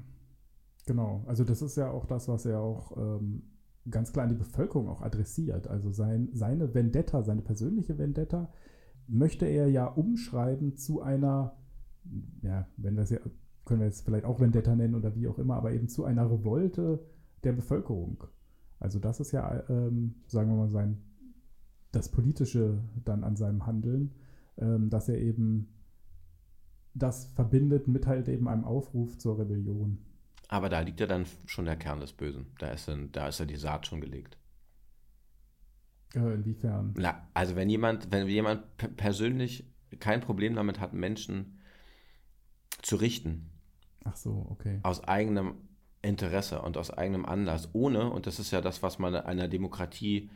genau. 0.87 1.25
Also 1.27 1.45
das 1.45 1.61
ist 1.61 1.77
ja 1.77 1.91
auch 1.91 2.07
das, 2.07 2.29
was 2.29 2.47
er 2.47 2.61
auch 2.61 2.97
ähm, 2.97 3.43
ganz 3.91 4.13
klar 4.13 4.25
an 4.25 4.31
die 4.31 4.39
Bevölkerung 4.39 4.89
auch 4.89 5.03
adressiert. 5.03 5.67
Also 5.67 5.91
sein, 5.91 6.29
seine 6.33 6.73
Vendetta, 6.73 7.23
seine 7.23 7.43
persönliche 7.43 7.99
Vendetta, 7.99 8.53
möchte 9.09 9.47
er 9.47 9.69
ja 9.69 9.87
umschreiben 9.87 10.77
zu 10.77 11.03
einer, 11.03 11.57
ja, 12.43 12.69
wenn 12.77 12.95
wir 12.95 13.03
es 13.03 13.11
ja, 13.11 13.19
können 13.69 13.81
wir 13.81 13.87
jetzt 13.87 14.05
vielleicht 14.05 14.25
auch 14.25 14.41
Vendetta 14.41 14.75
nennen 14.75 14.95
oder 14.95 15.15
wie 15.15 15.29
auch 15.29 15.39
immer, 15.39 15.57
aber 15.57 15.73
eben 15.73 15.89
zu 15.89 16.05
einer 16.05 16.29
Revolte 16.31 16.99
der 17.45 17.53
Bevölkerung. 17.53 18.25
Also 18.81 18.99
das 18.99 19.21
ist 19.21 19.33
ja, 19.33 19.63
ähm, 19.69 20.15
sagen 20.27 20.51
wir 20.51 20.57
mal, 20.57 20.71
sein, 20.71 20.99
das 21.93 22.11
Politische 22.11 22.83
dann 23.05 23.25
an 23.25 23.37
seinem 23.37 23.67
Handeln, 23.67 24.15
ähm, 24.57 24.91
dass 24.91 25.09
er 25.09 25.19
eben 25.19 25.69
das 26.95 27.27
verbindet 27.27 27.87
mit 27.87 28.07
halt 28.07 28.29
eben 28.29 28.49
einem 28.49 28.65
Aufruf 28.65 29.19
zur 29.19 29.39
Rebellion. 29.39 29.99
Aber 30.49 30.69
da 30.69 30.81
liegt 30.81 31.01
ja 31.01 31.07
dann 31.07 31.27
schon 31.47 31.67
der 31.67 31.77
Kern 31.77 32.01
des 32.01 32.13
Bösen. 32.13 32.47
Da 32.59 32.71
ist, 32.71 32.89
dann, 32.89 33.13
da 33.13 33.29
ist 33.29 33.39
ja 33.39 33.45
die 33.45 33.57
Saat 33.57 33.87
schon 33.87 34.01
gelegt. 34.01 34.39
Äh, 36.15 36.35
inwiefern? 36.35 36.95
Na, 36.97 37.29
also 37.35 37.55
wenn 37.55 37.69
jemand, 37.69 38.11
wenn 38.11 38.27
jemand 38.27 38.63
persönlich 38.97 39.71
kein 40.01 40.21
Problem 40.21 40.55
damit 40.55 40.81
hat, 40.81 40.95
Menschen 40.95 41.59
zu 42.83 42.97
richten. 42.97 43.51
Ach 44.05 44.17
so, 44.17 44.47
okay. 44.51 44.81
Aus 44.83 45.05
eigenem 45.05 45.55
Interesse 46.03 46.63
und 46.63 46.77
aus 46.77 46.91
eigenem 46.91 47.27
Anlass, 47.27 47.71
ohne, 47.73 48.11
und 48.11 48.27
das 48.27 48.39
ist 48.39 48.51
ja 48.51 48.61
das, 48.61 48.83
was 48.83 48.99
man 48.99 49.15
einer 49.15 49.49
Demokratie 49.49 50.31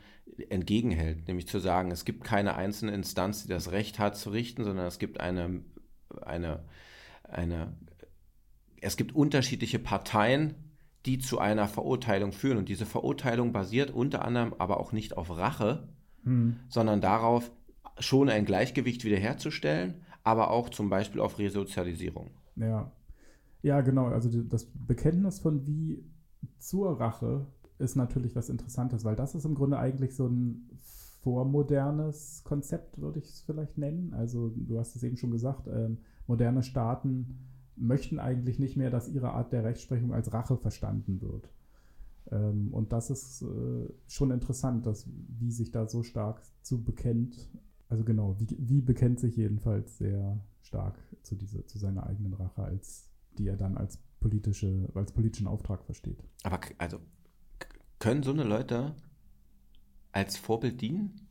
entgegenhält, 0.49 1.29
nämlich 1.29 1.47
zu 1.47 1.59
sagen, 1.59 1.91
es 1.91 2.05
gibt 2.05 2.25
keine 2.25 2.55
einzelne 2.55 2.93
Instanz, 2.93 3.43
die 3.43 3.49
das 3.49 3.71
Recht 3.71 3.99
hat 3.99 4.17
zu 4.17 4.31
richten, 4.31 4.65
sondern 4.65 4.87
es 4.87 4.99
gibt 4.99 5.21
eine, 5.21 5.63
eine, 6.21 6.65
eine 7.25 7.73
es 8.81 8.97
gibt 8.97 9.15
unterschiedliche 9.15 9.79
Parteien, 9.79 10.55
die 11.07 11.19
zu 11.19 11.39
einer 11.39 11.69
Verurteilung 11.69 12.33
führen. 12.33 12.59
Und 12.59 12.69
diese 12.69 12.87
Verurteilung 12.87 13.53
basiert 13.53 13.91
unter 13.91 14.25
anderem 14.25 14.55
aber 14.59 14.79
auch 14.81 14.93
nicht 14.93 15.17
auf 15.17 15.31
Rache, 15.31 15.89
hm. 16.25 16.57
sondern 16.69 17.01
darauf, 17.01 17.51
schon 17.99 18.29
ein 18.29 18.45
Gleichgewicht 18.45 19.05
wiederherzustellen, 19.05 20.03
aber 20.25 20.51
auch 20.51 20.69
zum 20.69 20.89
Beispiel 20.89 21.21
auf 21.21 21.39
Resozialisierung. 21.39 22.31
Ja. 22.57 22.91
Ja, 23.63 23.81
genau. 23.81 24.07
Also 24.07 24.43
das 24.43 24.67
Bekenntnis 24.67 25.39
von 25.39 25.67
wie 25.67 26.05
zur 26.59 27.01
Rache 27.01 27.47
ist 27.79 27.97
natürlich 27.97 28.37
was 28.37 28.49
Interessantes, 28.49 29.05
weil 29.05 29.17
das 29.17 29.35
ist 29.35 29.45
im 29.45 29.55
Grunde 29.55 29.79
eigentlich 29.79 30.15
so 30.15 30.27
ein 30.27 30.69
vormodernes 31.23 32.43
Konzept, 32.45 33.01
würde 33.01 33.21
ich 33.21 33.27
es 33.27 33.41
vielleicht 33.43 33.79
nennen. 33.79 34.13
Also 34.15 34.51
du 34.51 34.79
hast 34.79 34.97
es 34.97 35.03
eben 35.05 35.17
schon 35.17 35.31
gesagt, 35.31 35.69
ähm, 35.69 35.99
moderne 36.27 36.63
Staaten 36.63 37.39
möchten 37.77 38.19
eigentlich 38.19 38.59
nicht 38.59 38.77
mehr, 38.77 38.91
dass 38.91 39.09
ihre 39.09 39.31
Art 39.31 39.53
der 39.53 39.65
Rechtsprechung 39.65 40.13
als 40.13 40.33
Rache 40.33 40.57
verstanden 40.57 41.21
wird. 41.21 41.49
Ähm, 42.31 42.69
und 42.73 42.93
das 42.93 43.11
ist 43.11 43.43
äh, 43.43 43.89
schon 44.09 44.31
interessant, 44.33 44.87
dass, 44.87 45.09
wie 45.39 45.53
sich 45.53 45.71
da 45.71 45.87
so 45.87 46.03
stark 46.03 46.43
zu 46.63 46.83
bekennt. 46.83 47.51
Also 47.89 48.05
genau, 48.05 48.37
wie, 48.39 48.57
wie 48.59 48.81
bekennt 48.81 49.21
sich 49.21 49.37
jedenfalls 49.37 49.99
sehr 49.99 50.41
stark 50.63 50.99
zu, 51.23 51.37
diese, 51.37 51.65
zu 51.67 51.79
seiner 51.79 52.07
eigenen 52.07 52.35
Rache, 52.35 52.63
als 52.63 53.12
die 53.39 53.49
er 53.49 53.57
dann 53.57 53.77
als 53.77 53.99
politische, 54.21 54.89
als 54.95 55.13
politischen 55.13 55.47
Auftrag 55.47 55.85
versteht. 55.85 56.23
Aber 56.43 56.61
also 56.79 56.99
können 57.99 58.23
so 58.23 58.33
eine 58.33 58.45
Leute 58.45 58.95
als 60.13 60.37
Vorbild 60.37 60.81
dienen? 60.81 61.29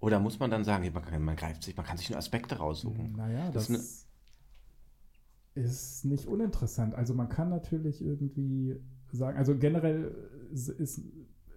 Oder 0.00 0.20
muss 0.20 0.38
man 0.38 0.50
dann 0.50 0.64
sagen, 0.64 0.90
man, 0.92 1.04
kann, 1.04 1.22
man 1.22 1.36
greift 1.36 1.62
sich, 1.64 1.76
man 1.76 1.84
kann 1.84 1.96
sich 1.96 2.08
nur 2.08 2.18
Aspekte 2.18 2.56
raussuchen? 2.56 3.12
Naja, 3.16 3.50
das, 3.50 3.68
das 3.68 4.06
ist 5.54 6.04
nicht 6.04 6.26
uninteressant. 6.26 6.94
Also 6.94 7.14
man 7.14 7.28
kann 7.28 7.48
natürlich 7.48 8.00
irgendwie 8.00 8.76
sagen, 9.10 9.38
also 9.38 9.56
generell 9.56 10.14
ist, 10.52 11.02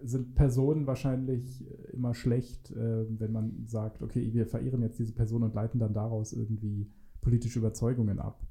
sind 0.02 0.34
Personen 0.34 0.86
wahrscheinlich 0.86 1.64
immer 1.92 2.14
schlecht, 2.14 2.70
äh, 2.72 3.06
wenn 3.20 3.32
man 3.32 3.66
sagt, 3.66 4.02
okay, 4.02 4.32
wir 4.32 4.46
verehren 4.46 4.82
jetzt 4.82 4.98
diese 4.98 5.12
Person 5.12 5.44
und 5.44 5.54
leiten 5.54 5.78
dann 5.78 5.94
daraus 5.94 6.32
irgendwie 6.32 6.90
politische 7.20 7.60
Überzeugungen 7.60 8.18
ab. 8.18 8.44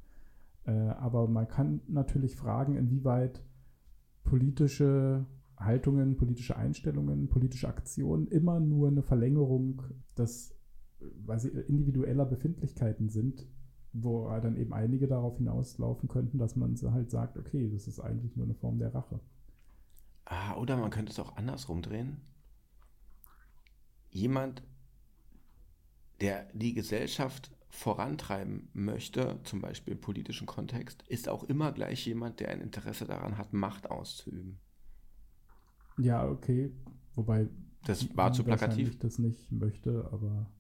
Äh, 0.66 0.72
aber 0.72 1.28
man 1.28 1.48
kann 1.48 1.82
natürlich 1.88 2.36
fragen, 2.36 2.76
inwieweit 2.76 3.44
politische 4.24 5.26
Haltungen, 5.58 6.18
politische 6.18 6.56
Einstellungen, 6.56 7.30
politische 7.30 7.68
Aktionen 7.68 8.28
immer 8.28 8.60
nur 8.60 8.88
eine 8.88 9.04
Verlängerung 9.04 9.84
des 10.18 10.56
weil 11.26 11.40
sie 11.40 11.50
individueller 11.50 12.26
Befindlichkeiten 12.26 13.10
sind, 13.10 13.48
wo 13.94 14.28
dann 14.40 14.56
eben 14.58 14.74
einige 14.74 15.08
darauf 15.08 15.38
hinauslaufen 15.38 16.08
könnten, 16.08 16.38
dass 16.38 16.56
man 16.56 16.76
halt 16.92 17.10
sagt, 17.10 17.38
okay, 17.38 17.70
das 17.70 17.88
ist 17.88 18.00
eigentlich 18.00 18.36
nur 18.36 18.46
eine 18.46 18.56
Form 18.56 18.80
der 18.80 18.94
Rache. 18.94 19.20
Ah, 20.26 20.56
oder 20.56 20.78
man 20.78 20.92
könnte 20.92 21.12
es 21.12 21.20
auch 21.20 21.36
andersrum 21.36 21.82
drehen. 21.82 22.22
Jemand, 24.10 24.64
der 26.22 26.46
die 26.54 26.74
Gesellschaft 26.74 27.52
vorantreiben 27.72 28.70
möchte, 28.74 29.40
zum 29.44 29.62
Beispiel 29.62 29.94
im 29.94 30.02
politischen 30.02 30.46
Kontext, 30.46 31.04
ist 31.08 31.30
auch 31.30 31.44
immer 31.46 31.72
gleich 31.72 32.06
jemand, 32.06 32.40
der 32.40 32.50
ein 32.50 32.62
Interesse 32.62 33.06
daran 33.06 33.38
hat, 33.38 33.54
Macht 33.54 33.90
auszuüben. 33.90 34.60
Ja, 35.98 36.28
okay. 36.28 36.72
Wobei 37.16 37.48
das 37.86 38.16
war 38.16 38.34
zu 38.34 38.44
plakativ. 38.44 39.00
das 39.00 39.18
nicht 39.18 39.52
möchte, 39.52 40.08
aber 40.12 40.52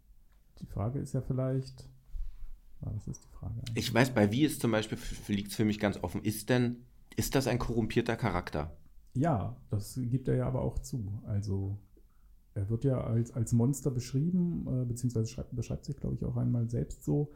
die 0.59 0.65
Frage 0.65 0.99
ist 0.99 1.13
ja 1.13 1.21
vielleicht, 1.21 1.89
das 2.81 3.07
ist 3.07 3.23
die 3.25 3.29
Frage. 3.29 3.55
Eigentlich. 3.59 3.85
Ich 3.85 3.93
weiß, 3.93 4.13
bei 4.13 4.31
wie 4.31 4.43
ist 4.43 4.61
zum 4.61 4.71
Beispiel, 4.71 4.97
liegt 5.27 5.51
es 5.51 5.55
für 5.55 5.65
mich 5.65 5.79
ganz 5.79 5.97
offen, 6.01 6.23
ist 6.23 6.49
denn, 6.49 6.85
ist 7.15 7.35
das 7.35 7.47
ein 7.47 7.59
korrumpierter 7.59 8.15
Charakter? 8.15 8.75
Ja, 9.13 9.57
das 9.69 9.99
gibt 10.01 10.27
er 10.29 10.35
ja 10.35 10.47
aber 10.47 10.61
auch 10.61 10.79
zu. 10.79 11.21
Also 11.25 11.77
er 12.53 12.69
wird 12.69 12.83
ja 12.83 13.01
als, 13.01 13.33
als 13.33 13.53
Monster 13.53 13.91
beschrieben, 13.91 14.67
äh, 14.67 14.85
beziehungsweise 14.85 15.27
schreibt, 15.27 15.55
beschreibt 15.55 15.85
sich, 15.85 15.97
glaube 15.97 16.15
ich, 16.15 16.25
auch 16.25 16.37
einmal 16.37 16.69
selbst 16.69 17.03
so. 17.03 17.31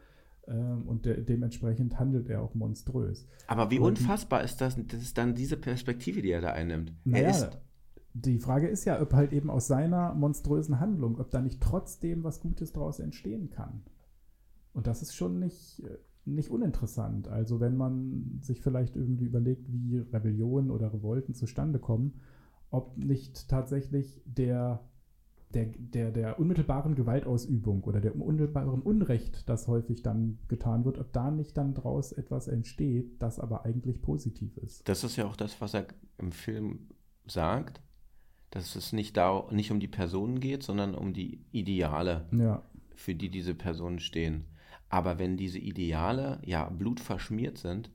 Ähm, 0.46 0.82
und 0.86 1.06
de 1.06 1.22
dementsprechend 1.24 1.98
handelt 1.98 2.28
er 2.28 2.42
auch 2.42 2.54
monströs. 2.54 3.26
Aber 3.48 3.70
wie 3.70 3.78
und 3.78 3.98
unfassbar 3.98 4.44
ist 4.44 4.60
das, 4.60 4.76
das 4.86 5.02
ist 5.02 5.18
dann 5.18 5.34
diese 5.34 5.56
Perspektive, 5.56 6.22
die 6.22 6.30
er 6.30 6.40
da 6.40 6.52
einnimmt. 6.52 6.92
Naja, 7.04 7.24
er 7.24 7.30
ist 7.30 7.58
die 8.18 8.38
Frage 8.38 8.66
ist 8.66 8.86
ja, 8.86 9.00
ob 9.00 9.12
halt 9.12 9.32
eben 9.32 9.50
aus 9.50 9.66
seiner 9.66 10.14
monströsen 10.14 10.80
Handlung, 10.80 11.18
ob 11.20 11.30
da 11.30 11.42
nicht 11.42 11.60
trotzdem 11.60 12.24
was 12.24 12.40
Gutes 12.40 12.72
daraus 12.72 12.98
entstehen 12.98 13.50
kann. 13.50 13.82
Und 14.72 14.86
das 14.86 15.02
ist 15.02 15.14
schon 15.14 15.38
nicht, 15.38 15.82
äh, 15.84 15.98
nicht 16.24 16.50
uninteressant. 16.50 17.28
Also 17.28 17.60
wenn 17.60 17.76
man 17.76 18.38
sich 18.40 18.62
vielleicht 18.62 18.96
irgendwie 18.96 19.26
überlegt, 19.26 19.70
wie 19.70 19.98
Rebellionen 19.98 20.70
oder 20.70 20.94
Revolten 20.94 21.34
zustande 21.34 21.78
kommen, 21.78 22.20
ob 22.70 22.96
nicht 22.96 23.48
tatsächlich 23.48 24.22
der, 24.24 24.80
der, 25.54 25.66
der, 25.66 26.10
der 26.10 26.38
unmittelbaren 26.38 26.94
Gewaltausübung 26.94 27.84
oder 27.84 28.00
der 28.00 28.16
unmittelbaren 28.16 28.82
Unrecht, 28.82 29.48
das 29.48 29.68
häufig 29.68 30.02
dann 30.02 30.38
getan 30.48 30.84
wird, 30.84 30.98
ob 30.98 31.12
da 31.12 31.30
nicht 31.30 31.56
dann 31.56 31.74
daraus 31.74 32.12
etwas 32.12 32.48
entsteht, 32.48 33.22
das 33.22 33.38
aber 33.38 33.64
eigentlich 33.64 34.02
positiv 34.02 34.56
ist. 34.58 34.88
Das 34.88 35.04
ist 35.04 35.16
ja 35.16 35.26
auch 35.26 35.36
das, 35.36 35.60
was 35.60 35.74
er 35.74 35.86
im 36.18 36.32
Film 36.32 36.88
sagt, 37.26 37.80
dass 38.50 38.76
es 38.76 38.92
nicht, 38.92 39.16
da, 39.16 39.46
nicht 39.50 39.70
um 39.70 39.80
die 39.80 39.88
Personen 39.88 40.40
geht, 40.40 40.62
sondern 40.62 40.94
um 40.94 41.12
die 41.12 41.44
Ideale, 41.52 42.26
ja. 42.32 42.62
für 42.94 43.14
die 43.14 43.30
diese 43.30 43.54
Personen 43.54 43.98
stehen. 43.98 44.44
Aber 44.88 45.18
wenn 45.18 45.36
diese 45.36 45.58
Ideale 45.58 46.40
ja 46.44 46.68
blutverschmiert 46.68 47.58
sind. 47.58 47.90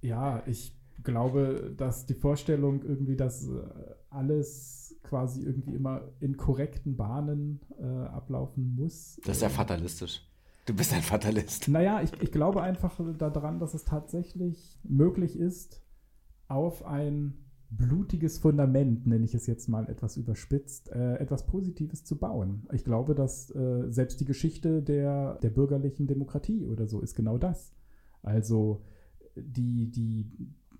Ja, 0.00 0.42
ich 0.46 0.72
glaube, 1.02 1.74
dass 1.76 2.06
die 2.06 2.14
Vorstellung 2.14 2.82
irgendwie, 2.82 3.16
dass 3.16 3.48
äh, 3.48 3.64
alles 4.14 4.96
quasi 5.02 5.42
irgendwie 5.42 5.74
immer 5.74 6.02
in 6.20 6.36
korrekten 6.36 6.96
Bahnen 6.96 7.60
äh, 7.78 7.84
ablaufen 7.84 8.74
muss. 8.74 9.20
Das 9.24 9.36
ist 9.36 9.42
ja 9.42 9.48
äh, 9.48 9.52
fatalistisch. 9.52 10.22
Du 10.66 10.74
bist 10.74 10.94
ein 10.94 11.02
Fatalist. 11.02 11.68
Naja, 11.68 12.00
ich, 12.02 12.10
ich 12.22 12.32
glaube 12.32 12.62
einfach 12.62 12.98
daran, 13.18 13.58
dass 13.58 13.74
es 13.74 13.84
tatsächlich 13.84 14.78
möglich 14.82 15.38
ist, 15.38 15.82
auf 16.48 16.86
ein 16.86 17.34
blutiges 17.70 18.38
Fundament, 18.38 19.06
nenne 19.06 19.24
ich 19.24 19.34
es 19.34 19.46
jetzt 19.46 19.68
mal 19.68 19.88
etwas 19.88 20.16
überspitzt, 20.16 20.90
äh, 20.90 21.16
etwas 21.16 21.46
Positives 21.46 22.04
zu 22.04 22.16
bauen. 22.18 22.66
Ich 22.72 22.84
glaube, 22.84 23.14
dass 23.14 23.54
äh, 23.54 23.90
selbst 23.90 24.20
die 24.20 24.24
Geschichte 24.24 24.82
der, 24.82 25.34
der 25.36 25.50
bürgerlichen 25.50 26.06
Demokratie 26.06 26.64
oder 26.64 26.86
so 26.86 27.00
ist 27.00 27.14
genau 27.14 27.36
das. 27.36 27.74
Also 28.22 28.82
die, 29.36 29.90
die, 29.90 30.30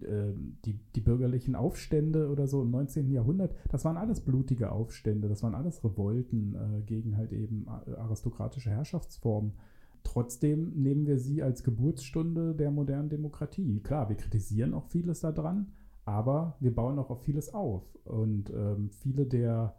die, 0.00 0.78
die 0.94 1.00
bürgerlichen 1.00 1.54
Aufstände 1.54 2.28
oder 2.30 2.46
so 2.46 2.62
im 2.62 2.70
19. 2.70 3.10
Jahrhundert, 3.10 3.54
das 3.70 3.84
waren 3.84 3.96
alles 3.96 4.20
blutige 4.20 4.72
Aufstände, 4.72 5.28
das 5.28 5.42
waren 5.42 5.54
alles 5.54 5.84
Revolten 5.84 6.54
äh, 6.54 6.82
gegen 6.82 7.16
halt 7.16 7.32
eben 7.32 7.66
aristokratische 7.68 8.70
Herrschaftsformen. 8.70 9.52
trotzdem 10.02 10.72
nehmen 10.74 11.06
wir 11.06 11.18
sie 11.18 11.42
als 11.42 11.62
Geburtsstunde 11.62 12.54
der 12.54 12.70
modernen 12.70 13.08
Demokratie. 13.08 13.80
Klar, 13.80 14.08
wir 14.08 14.16
kritisieren 14.16 14.74
auch 14.74 14.86
vieles 14.86 15.20
daran, 15.20 15.72
aber 16.04 16.56
wir 16.60 16.74
bauen 16.74 16.98
auch 16.98 17.10
auf 17.10 17.22
vieles 17.22 17.52
auf. 17.54 17.82
Und 18.04 18.50
ähm, 18.50 18.90
viele 18.90 19.24
der, 19.24 19.76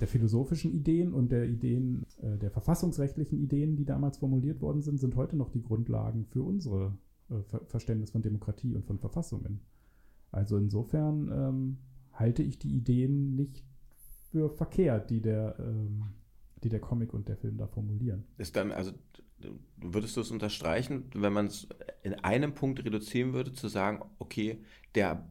der 0.00 0.08
philosophischen 0.08 0.72
Ideen 0.72 1.12
und 1.12 1.30
der 1.30 1.46
Ideen, 1.46 2.06
äh, 2.22 2.38
der 2.38 2.50
verfassungsrechtlichen 2.50 3.38
Ideen, 3.38 3.76
die 3.76 3.84
damals 3.84 4.18
formuliert 4.18 4.60
worden 4.62 4.80
sind, 4.80 4.98
sind 4.98 5.16
heute 5.16 5.36
noch 5.36 5.50
die 5.50 5.62
Grundlagen 5.62 6.24
für 6.24 6.42
unsere 6.42 6.86
äh, 6.86 7.07
Ver 7.28 7.60
Verständnis 7.66 8.10
von 8.10 8.22
Demokratie 8.22 8.74
und 8.74 8.86
von 8.86 8.98
Verfassungen. 8.98 9.60
Also 10.30 10.56
insofern 10.56 11.30
ähm, 11.32 11.78
halte 12.12 12.42
ich 12.42 12.58
die 12.58 12.74
Ideen 12.74 13.34
nicht 13.34 13.64
für 14.30 14.50
verkehrt, 14.50 15.10
die 15.10 15.20
der, 15.20 15.56
ähm, 15.58 16.04
die 16.62 16.68
der 16.68 16.80
Comic 16.80 17.14
und 17.14 17.28
der 17.28 17.36
Film 17.36 17.56
da 17.56 17.66
formulieren. 17.66 18.24
Ist 18.36 18.56
dann, 18.56 18.72
also 18.72 18.92
würdest 19.76 20.16
du 20.16 20.20
es 20.20 20.30
unterstreichen, 20.30 21.04
wenn 21.14 21.32
man 21.32 21.46
es 21.46 21.68
in 22.02 22.14
einem 22.14 22.54
Punkt 22.54 22.84
reduzieren 22.84 23.32
würde, 23.32 23.52
zu 23.52 23.68
sagen, 23.68 24.02
okay, 24.18 24.62
der 24.94 25.28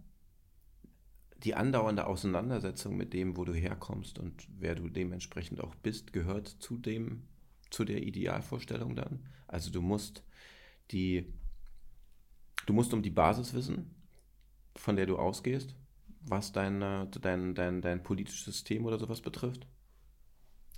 die 1.44 1.54
andauernde 1.54 2.08
Auseinandersetzung 2.08 2.98
mit 2.98 3.14
dem, 3.14 3.38
wo 3.38 3.46
du 3.46 3.54
herkommst 3.54 4.18
und 4.18 4.48
wer 4.60 4.76
du 4.76 4.90
dementsprechend 4.90 5.62
auch 5.62 5.76
bist, 5.76 6.14
gehört 6.14 6.48
zu 6.48 6.78
dem, 6.78 7.24
zu 7.70 7.86
der 7.86 8.02
Idealvorstellung 8.02 8.96
dann. 8.96 9.20
Also 9.48 9.72
du 9.72 9.82
musst 9.82 10.24
die, 10.92 11.32
du 12.68 12.74
musst 12.74 12.94
um 12.94 13.02
die 13.02 13.10
Basis 13.10 13.56
wissen, 13.56 13.96
von 14.76 14.96
der 14.96 15.08
du 15.08 15.18
ausgehst, 15.18 15.76
was 16.22 16.52
dein, 16.52 16.80
dein, 17.22 17.56
dein, 17.56 17.82
dein 17.82 18.04
politisches 18.04 18.46
System 18.46 18.86
oder 18.86 19.00
sowas 19.00 19.22
betrifft. 19.22 19.66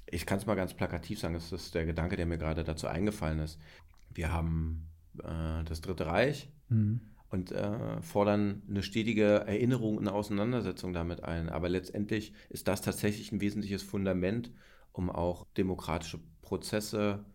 Ich 0.06 0.26
kann 0.26 0.40
es 0.40 0.46
mal 0.46 0.56
ganz 0.56 0.74
plakativ 0.74 1.20
sagen, 1.20 1.34
das 1.34 1.52
ist 1.52 1.76
der 1.76 1.86
Gedanke, 1.86 2.16
der 2.16 2.26
mir 2.26 2.38
gerade 2.38 2.64
dazu 2.64 2.88
eingefallen 2.88 3.40
ist. 3.40 3.60
Wir 4.14 4.32
haben 4.32 4.88
äh, 5.22 5.64
das 5.66 5.82
Dritte 5.82 6.06
Reich, 6.06 6.50
mhm 6.70 7.02
und 7.30 7.52
äh, 7.52 8.02
fordern 8.02 8.64
eine 8.68 8.84
stetige 8.84 9.46
Erinnerung 9.46 9.98
und 9.98 10.08
eine 10.08 10.16
Auseinandersetzung 10.16 10.94
damit 10.94 11.24
ein. 11.24 11.50
Aber 11.50 11.70
letztendlich 11.70 12.34
ist 12.50 12.68
das 12.68 12.82
tatsächlich 12.82 13.32
ein 13.32 13.42
wesentliches 13.42 13.84
Fundament, 13.84 14.52
um 14.92 15.10
auch 15.10 15.46
demokratische 15.58 16.20
Prozesse 16.42 17.26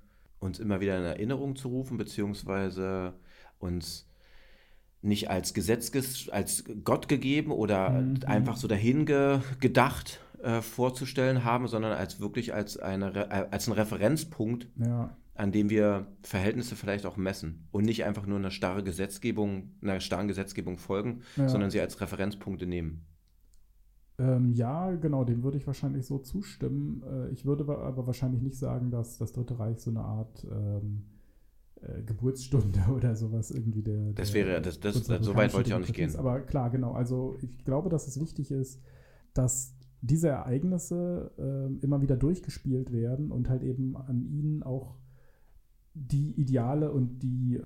uns 0.40 0.58
immer 0.58 0.80
wieder 0.80 0.98
in 0.98 1.04
Erinnerung 1.04 1.56
zu 1.56 1.68
rufen, 1.68 1.96
beziehungsweise 1.96 3.14
uns 3.58 4.08
nicht 5.04 5.30
als 5.30 5.54
Gesetz, 5.54 5.92
als 6.30 6.64
Gott 6.84 7.08
gegeben 7.08 7.52
oder 7.52 7.90
mhm. 7.90 8.20
einfach 8.26 8.56
so 8.56 8.68
dahin 8.68 9.06
ge 9.06 9.40
gedacht 9.60 10.20
äh, 10.42 10.60
vorzustellen 10.60 11.44
haben, 11.44 11.68
sondern 11.68 11.92
als 11.92 12.20
wirklich 12.20 12.54
als, 12.54 12.76
eine, 12.76 13.30
als 13.52 13.68
ein 13.68 13.72
Referenzpunkt, 13.72 14.68
ja 14.76 15.10
an 15.34 15.50
dem 15.50 15.68
wir 15.68 16.06
Verhältnisse 16.22 16.76
vielleicht 16.76 17.06
auch 17.06 17.16
messen 17.16 17.66
und 17.72 17.84
nicht 17.84 18.04
einfach 18.04 18.26
nur 18.26 18.38
einer 18.38 18.50
starre 18.50 18.84
Gesetzgebung, 18.84 19.72
einer 19.82 20.00
starren 20.00 20.28
Gesetzgebung 20.28 20.78
folgen, 20.78 21.22
ja. 21.36 21.48
sondern 21.48 21.70
sie 21.70 21.80
als 21.80 22.00
Referenzpunkte 22.00 22.66
nehmen. 22.66 23.04
Ähm, 24.16 24.52
ja, 24.52 24.92
genau, 24.92 25.24
dem 25.24 25.42
würde 25.42 25.58
ich 25.58 25.66
wahrscheinlich 25.66 26.06
so 26.06 26.18
zustimmen. 26.18 27.02
Äh, 27.02 27.32
ich 27.32 27.44
würde 27.44 27.64
aber 27.64 28.06
wahrscheinlich 28.06 28.42
nicht 28.42 28.56
sagen, 28.56 28.92
dass 28.92 29.18
das 29.18 29.32
Dritte 29.32 29.58
Reich 29.58 29.80
so 29.80 29.90
eine 29.90 30.02
Art 30.02 30.46
ähm, 30.48 31.06
äh, 31.86 32.02
Geburtsstunde 32.02 32.80
oder 32.94 33.16
sowas 33.16 33.50
irgendwie 33.50 33.82
der. 33.82 34.12
Das 34.12 34.32
wäre, 34.32 34.60
das, 34.60 34.80
das, 34.80 35.02
das 35.04 35.24
so 35.24 35.34
weit 35.34 35.54
wollte 35.54 35.68
ich 35.68 35.74
auch 35.74 35.80
nicht 35.80 35.94
gehen. 35.94 36.14
Aber 36.16 36.40
klar, 36.40 36.70
genau. 36.70 36.92
Also 36.92 37.36
ich 37.42 37.64
glaube, 37.64 37.88
dass 37.88 38.06
es 38.06 38.20
wichtig 38.20 38.50
ist, 38.50 38.80
dass 39.32 39.74
diese 40.00 40.28
Ereignisse 40.28 41.30
äh, 41.38 41.84
immer 41.84 42.02
wieder 42.02 42.16
durchgespielt 42.16 42.92
werden 42.92 43.30
und 43.30 43.48
halt 43.48 43.62
eben 43.62 43.96
an 43.96 44.26
ihnen 44.26 44.62
auch 44.62 44.96
die 45.94 46.32
Ideale 46.32 46.92
und 46.92 47.20
die, 47.20 47.60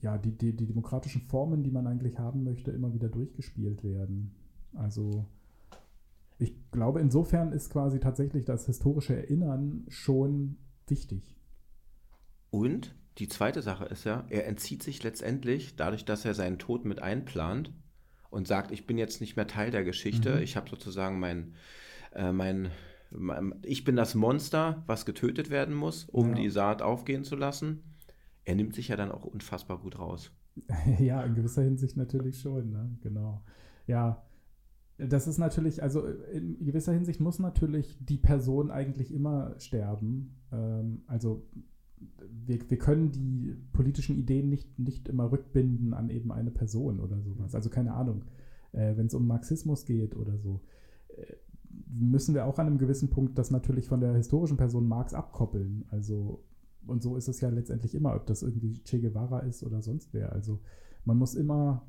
ja, 0.00 0.18
die, 0.18 0.32
die, 0.32 0.56
die 0.56 0.66
demokratischen 0.66 1.20
Formen, 1.22 1.62
die 1.62 1.70
man 1.70 1.86
eigentlich 1.86 2.18
haben 2.18 2.42
möchte, 2.42 2.72
immer 2.72 2.92
wieder 2.94 3.08
durchgespielt 3.08 3.84
werden. 3.84 4.34
Also 4.74 5.26
ich 6.38 6.70
glaube, 6.72 7.00
insofern 7.00 7.52
ist 7.52 7.70
quasi 7.70 8.00
tatsächlich 8.00 8.44
das 8.44 8.66
historische 8.66 9.14
Erinnern 9.14 9.84
schon 9.88 10.56
wichtig. 10.88 11.36
Und 12.54 12.94
die 13.18 13.26
zweite 13.26 13.62
Sache 13.62 13.86
ist 13.86 14.04
ja, 14.04 14.26
er 14.30 14.46
entzieht 14.46 14.84
sich 14.84 15.02
letztendlich, 15.02 15.74
dadurch, 15.74 16.04
dass 16.04 16.24
er 16.24 16.34
seinen 16.34 16.60
Tod 16.60 16.84
mit 16.84 17.02
einplant 17.02 17.72
und 18.30 18.46
sagt, 18.46 18.70
ich 18.70 18.86
bin 18.86 18.96
jetzt 18.96 19.20
nicht 19.20 19.34
mehr 19.34 19.48
Teil 19.48 19.72
der 19.72 19.82
Geschichte, 19.82 20.36
mhm. 20.36 20.42
ich 20.42 20.54
habe 20.54 20.70
sozusagen 20.70 21.18
mein, 21.18 21.54
äh, 22.14 22.30
mein 22.30 22.70
ich 23.62 23.82
bin 23.82 23.96
das 23.96 24.14
Monster, 24.14 24.84
was 24.86 25.04
getötet 25.04 25.50
werden 25.50 25.74
muss, 25.74 26.04
um 26.04 26.28
ja. 26.28 26.34
die 26.36 26.48
Saat 26.48 26.80
aufgehen 26.80 27.24
zu 27.24 27.34
lassen. 27.34 27.82
Er 28.44 28.54
nimmt 28.54 28.76
sich 28.76 28.86
ja 28.86 28.94
dann 28.94 29.10
auch 29.10 29.24
unfassbar 29.24 29.78
gut 29.78 29.98
raus. 29.98 30.30
ja, 31.00 31.24
in 31.24 31.34
gewisser 31.34 31.62
Hinsicht 31.62 31.96
natürlich 31.96 32.38
schon, 32.38 32.70
ne? 32.70 32.96
genau. 33.02 33.42
Ja, 33.88 34.22
das 34.96 35.26
ist 35.26 35.38
natürlich, 35.38 35.82
also 35.82 36.06
in 36.06 36.64
gewisser 36.64 36.92
Hinsicht 36.92 37.18
muss 37.18 37.40
natürlich 37.40 37.98
die 37.98 38.18
Person 38.18 38.70
eigentlich 38.70 39.12
immer 39.12 39.58
sterben. 39.58 40.36
Ähm, 40.52 41.02
also 41.08 41.48
wir, 42.46 42.58
wir 42.68 42.78
können 42.78 43.12
die 43.12 43.56
politischen 43.72 44.16
Ideen 44.16 44.48
nicht, 44.48 44.78
nicht 44.78 45.08
immer 45.08 45.30
rückbinden 45.30 45.94
an 45.94 46.10
eben 46.10 46.32
eine 46.32 46.50
Person 46.50 47.00
oder 47.00 47.20
sowas. 47.20 47.54
Also 47.54 47.70
keine 47.70 47.94
Ahnung, 47.94 48.24
äh, 48.72 48.96
wenn 48.96 49.06
es 49.06 49.14
um 49.14 49.26
Marxismus 49.26 49.84
geht 49.84 50.16
oder 50.16 50.38
so. 50.38 50.60
Äh, 51.08 51.34
müssen 51.88 52.34
wir 52.34 52.46
auch 52.46 52.58
an 52.58 52.66
einem 52.66 52.78
gewissen 52.78 53.10
Punkt 53.10 53.38
das 53.38 53.50
natürlich 53.50 53.88
von 53.88 54.00
der 54.00 54.14
historischen 54.14 54.56
Person 54.56 54.88
Marx 54.88 55.14
abkoppeln. 55.14 55.84
Also, 55.90 56.44
und 56.86 57.02
so 57.02 57.16
ist 57.16 57.28
es 57.28 57.40
ja 57.40 57.48
letztendlich 57.48 57.94
immer, 57.94 58.14
ob 58.14 58.26
das 58.26 58.42
irgendwie 58.42 58.80
Che 58.84 59.00
Guevara 59.00 59.40
ist 59.40 59.62
oder 59.62 59.82
sonst 59.82 60.12
wer. 60.12 60.32
Also, 60.32 60.60
man 61.04 61.18
muss 61.18 61.34
immer 61.34 61.86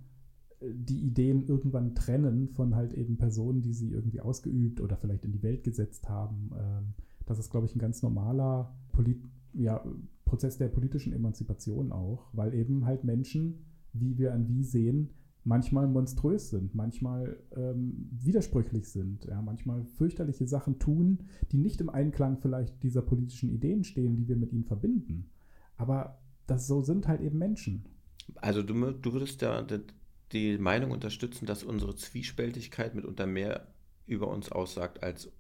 äh, 0.59 0.67
die 0.73 1.05
Ideen 1.05 1.43
irgendwann 1.43 1.95
trennen 1.95 2.49
von 2.49 2.75
halt 2.75 2.93
eben 2.93 3.17
Personen, 3.17 3.61
die 3.61 3.73
sie 3.73 3.91
irgendwie 3.91 4.21
ausgeübt 4.21 4.81
oder 4.81 4.97
vielleicht 4.97 5.25
in 5.25 5.31
die 5.31 5.43
Welt 5.43 5.63
gesetzt 5.63 6.09
haben. 6.09 6.51
Ähm, 6.57 6.93
das 7.25 7.39
ist, 7.39 7.49
glaube 7.49 7.65
ich, 7.65 7.75
ein 7.75 7.79
ganz 7.79 8.03
normaler 8.03 8.75
Polit 8.91 9.19
ja, 9.57 9.83
Prozess 10.25 10.57
der 10.57 10.69
politischen 10.69 11.13
Emanzipation 11.13 11.91
auch, 11.91 12.27
weil 12.33 12.53
eben 12.53 12.85
halt 12.85 13.03
Menschen, 13.03 13.65
wie 13.93 14.17
wir 14.17 14.33
an 14.33 14.47
wie 14.47 14.63
sehen, 14.63 15.11
manchmal 15.43 15.87
monströs 15.87 16.49
sind, 16.49 16.73
manchmal 16.73 17.37
ähm, 17.55 18.09
widersprüchlich 18.11 18.89
sind, 18.89 19.25
ja, 19.25 19.41
manchmal 19.41 19.85
fürchterliche 19.85 20.47
Sachen 20.47 20.79
tun, 20.79 21.19
die 21.51 21.57
nicht 21.57 21.79
im 21.81 21.89
Einklang 21.89 22.37
vielleicht 22.37 22.81
dieser 22.83 23.03
politischen 23.03 23.49
Ideen 23.49 23.83
stehen, 23.83 24.15
die 24.15 24.27
wir 24.27 24.35
mit 24.35 24.51
ihnen 24.51 24.65
verbinden. 24.65 25.29
Aber 25.77 26.19
das 26.47 26.67
so 26.67 26.81
sind 26.81 27.07
halt 27.07 27.21
eben 27.21 27.37
Menschen. 27.37 27.85
Also 28.37 28.63
du, 28.63 28.91
du 28.91 29.13
würdest 29.13 29.41
da 29.41 29.65
die 30.31 30.57
Meinung 30.57 30.91
unterstützen, 30.91 31.45
dass 31.45 31.63
unsere 31.63 31.95
Zwiespältigkeit 31.95 32.95
mitunter 32.95 33.27
mehr 33.27 33.67
über 34.07 34.27
uns 34.27 34.51
aussagt 34.51 35.03
als 35.03 35.31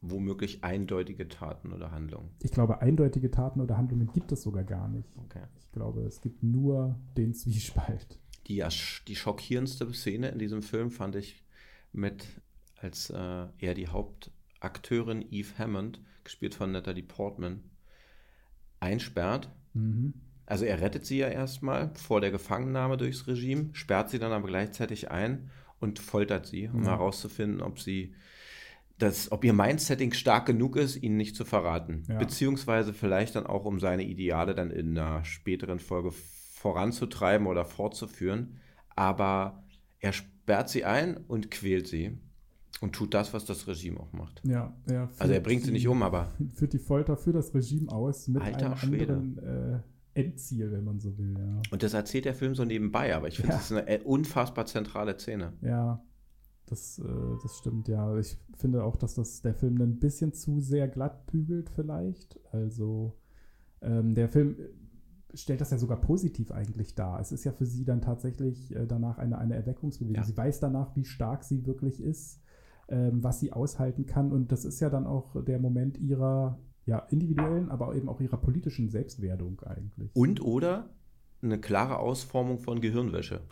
womöglich 0.00 0.62
eindeutige 0.62 1.28
Taten 1.28 1.72
oder 1.72 1.90
Handlungen. 1.90 2.30
Ich 2.42 2.52
glaube, 2.52 2.80
eindeutige 2.80 3.30
Taten 3.30 3.60
oder 3.60 3.76
Handlungen 3.76 4.10
gibt 4.12 4.30
es 4.32 4.42
sogar 4.42 4.64
gar 4.64 4.88
nicht. 4.88 5.16
Okay. 5.16 5.42
Ich 5.58 5.72
glaube, 5.72 6.02
es 6.02 6.20
gibt 6.20 6.42
nur 6.42 6.98
den 7.16 7.34
Zwiespalt 7.34 8.18
die, 8.48 8.64
die 9.06 9.16
schockierendste 9.16 9.92
Szene 9.92 10.28
in 10.28 10.38
diesem 10.38 10.62
Film 10.62 10.90
fand 10.90 11.14
ich 11.16 11.44
mit, 11.92 12.26
als 12.76 13.10
äh, 13.10 13.46
er 13.58 13.74
die 13.74 13.88
Hauptakteurin 13.88 15.24
Eve 15.30 15.58
Hammond, 15.58 16.00
gespielt 16.24 16.54
von 16.54 16.72
Natalie 16.72 17.02
Portman, 17.02 17.62
einsperrt. 18.80 19.50
Mhm. 19.74 20.14
Also 20.46 20.64
er 20.64 20.80
rettet 20.80 21.04
sie 21.04 21.18
ja 21.18 21.28
erstmal 21.28 21.94
vor 21.94 22.22
der 22.22 22.30
Gefangennahme 22.30 22.96
durchs 22.96 23.26
Regime, 23.26 23.68
sperrt 23.74 24.10
sie 24.10 24.18
dann 24.18 24.32
aber 24.32 24.46
gleichzeitig 24.46 25.10
ein 25.10 25.50
und 25.78 25.98
foltert 25.98 26.46
sie, 26.46 26.68
um 26.68 26.80
mhm. 26.80 26.84
herauszufinden, 26.84 27.60
ob 27.60 27.78
sie 27.78 28.14
das, 28.98 29.30
ob 29.30 29.44
ihr 29.44 29.52
Mindsetting 29.52 30.12
stark 30.12 30.46
genug 30.46 30.76
ist, 30.76 30.96
ihn 30.96 31.16
nicht 31.16 31.36
zu 31.36 31.44
verraten. 31.44 32.02
Ja. 32.08 32.18
Beziehungsweise 32.18 32.92
vielleicht 32.92 33.36
dann 33.36 33.46
auch, 33.46 33.64
um 33.64 33.78
seine 33.78 34.04
Ideale 34.04 34.54
dann 34.54 34.70
in 34.70 34.98
einer 34.98 35.24
späteren 35.24 35.78
Folge 35.78 36.10
voranzutreiben 36.12 37.46
oder 37.46 37.64
fortzuführen, 37.64 38.58
aber 38.96 39.62
er 40.00 40.12
sperrt 40.12 40.68
sie 40.68 40.84
ein 40.84 41.16
und 41.16 41.50
quält 41.50 41.86
sie 41.86 42.18
und 42.80 42.94
tut 42.94 43.14
das, 43.14 43.32
was 43.32 43.44
das 43.44 43.66
Regime 43.68 44.00
auch 44.00 44.12
macht. 44.12 44.42
Ja, 44.44 44.76
ja 44.88 45.08
also 45.18 45.32
er 45.32 45.40
bringt 45.40 45.64
sie 45.64 45.70
nicht 45.70 45.86
um, 45.86 46.02
aber 46.02 46.32
führt 46.54 46.72
die 46.72 46.78
Folter 46.78 47.16
für 47.16 47.32
das 47.32 47.54
Regime 47.54 47.90
aus 47.90 48.26
mit 48.26 48.42
Alter, 48.42 48.66
einem 48.66 48.76
Schwede. 48.76 49.14
anderen 49.14 49.84
äh, 50.14 50.20
Endziel, 50.20 50.72
wenn 50.72 50.84
man 50.84 50.98
so 50.98 51.16
will. 51.16 51.36
Ja. 51.38 51.62
Und 51.70 51.82
das 51.84 51.94
erzählt 51.94 52.24
der 52.24 52.34
Film 52.34 52.56
so 52.56 52.64
nebenbei, 52.64 53.14
aber 53.14 53.28
ich 53.28 53.36
finde, 53.36 53.52
ja. 53.52 53.56
das 53.56 53.70
ist 53.70 53.76
eine 53.76 53.86
äh, 53.86 54.00
unfassbar 54.02 54.66
zentrale 54.66 55.16
Szene. 55.16 55.52
Ja, 55.60 56.02
das, 56.70 56.98
äh, 56.98 57.02
das 57.42 57.58
stimmt, 57.58 57.88
ja. 57.88 58.16
Ich 58.18 58.38
finde 58.56 58.84
auch, 58.84 58.96
dass 58.96 59.14
das 59.14 59.42
der 59.42 59.54
Film 59.54 59.80
ein 59.80 59.98
bisschen 59.98 60.32
zu 60.32 60.60
sehr 60.60 60.88
glatt 60.88 61.26
bügelt 61.26 61.70
vielleicht. 61.70 62.38
Also 62.52 63.18
ähm, 63.80 64.14
der 64.14 64.28
Film 64.28 64.56
stellt 65.34 65.60
das 65.60 65.70
ja 65.70 65.78
sogar 65.78 66.00
positiv 66.00 66.50
eigentlich 66.50 66.94
dar. 66.94 67.20
Es 67.20 67.32
ist 67.32 67.44
ja 67.44 67.52
für 67.52 67.66
sie 67.66 67.84
dann 67.84 68.00
tatsächlich 68.00 68.74
äh, 68.74 68.86
danach 68.86 69.18
eine, 69.18 69.38
eine 69.38 69.54
Erweckungsbewegung. 69.54 70.16
Ja. 70.16 70.24
Sie 70.24 70.36
weiß 70.36 70.60
danach, 70.60 70.94
wie 70.96 71.04
stark 71.04 71.44
sie 71.44 71.66
wirklich 71.66 72.02
ist, 72.02 72.40
ähm, 72.88 73.22
was 73.22 73.40
sie 73.40 73.52
aushalten 73.52 74.06
kann. 74.06 74.32
Und 74.32 74.52
das 74.52 74.64
ist 74.64 74.80
ja 74.80 74.90
dann 74.90 75.06
auch 75.06 75.42
der 75.44 75.58
Moment 75.58 75.98
ihrer, 75.98 76.58
ja, 76.86 77.00
individuellen, 77.10 77.68
aber 77.68 77.94
eben 77.94 78.08
auch 78.08 78.20
ihrer 78.20 78.38
politischen 78.38 78.88
Selbstwerdung 78.88 79.60
eigentlich. 79.60 80.14
Und 80.14 80.42
oder 80.42 80.90
eine 81.42 81.60
klare 81.60 81.98
Ausformung 81.98 82.58
von 82.58 82.80
Gehirnwäsche. 82.80 83.40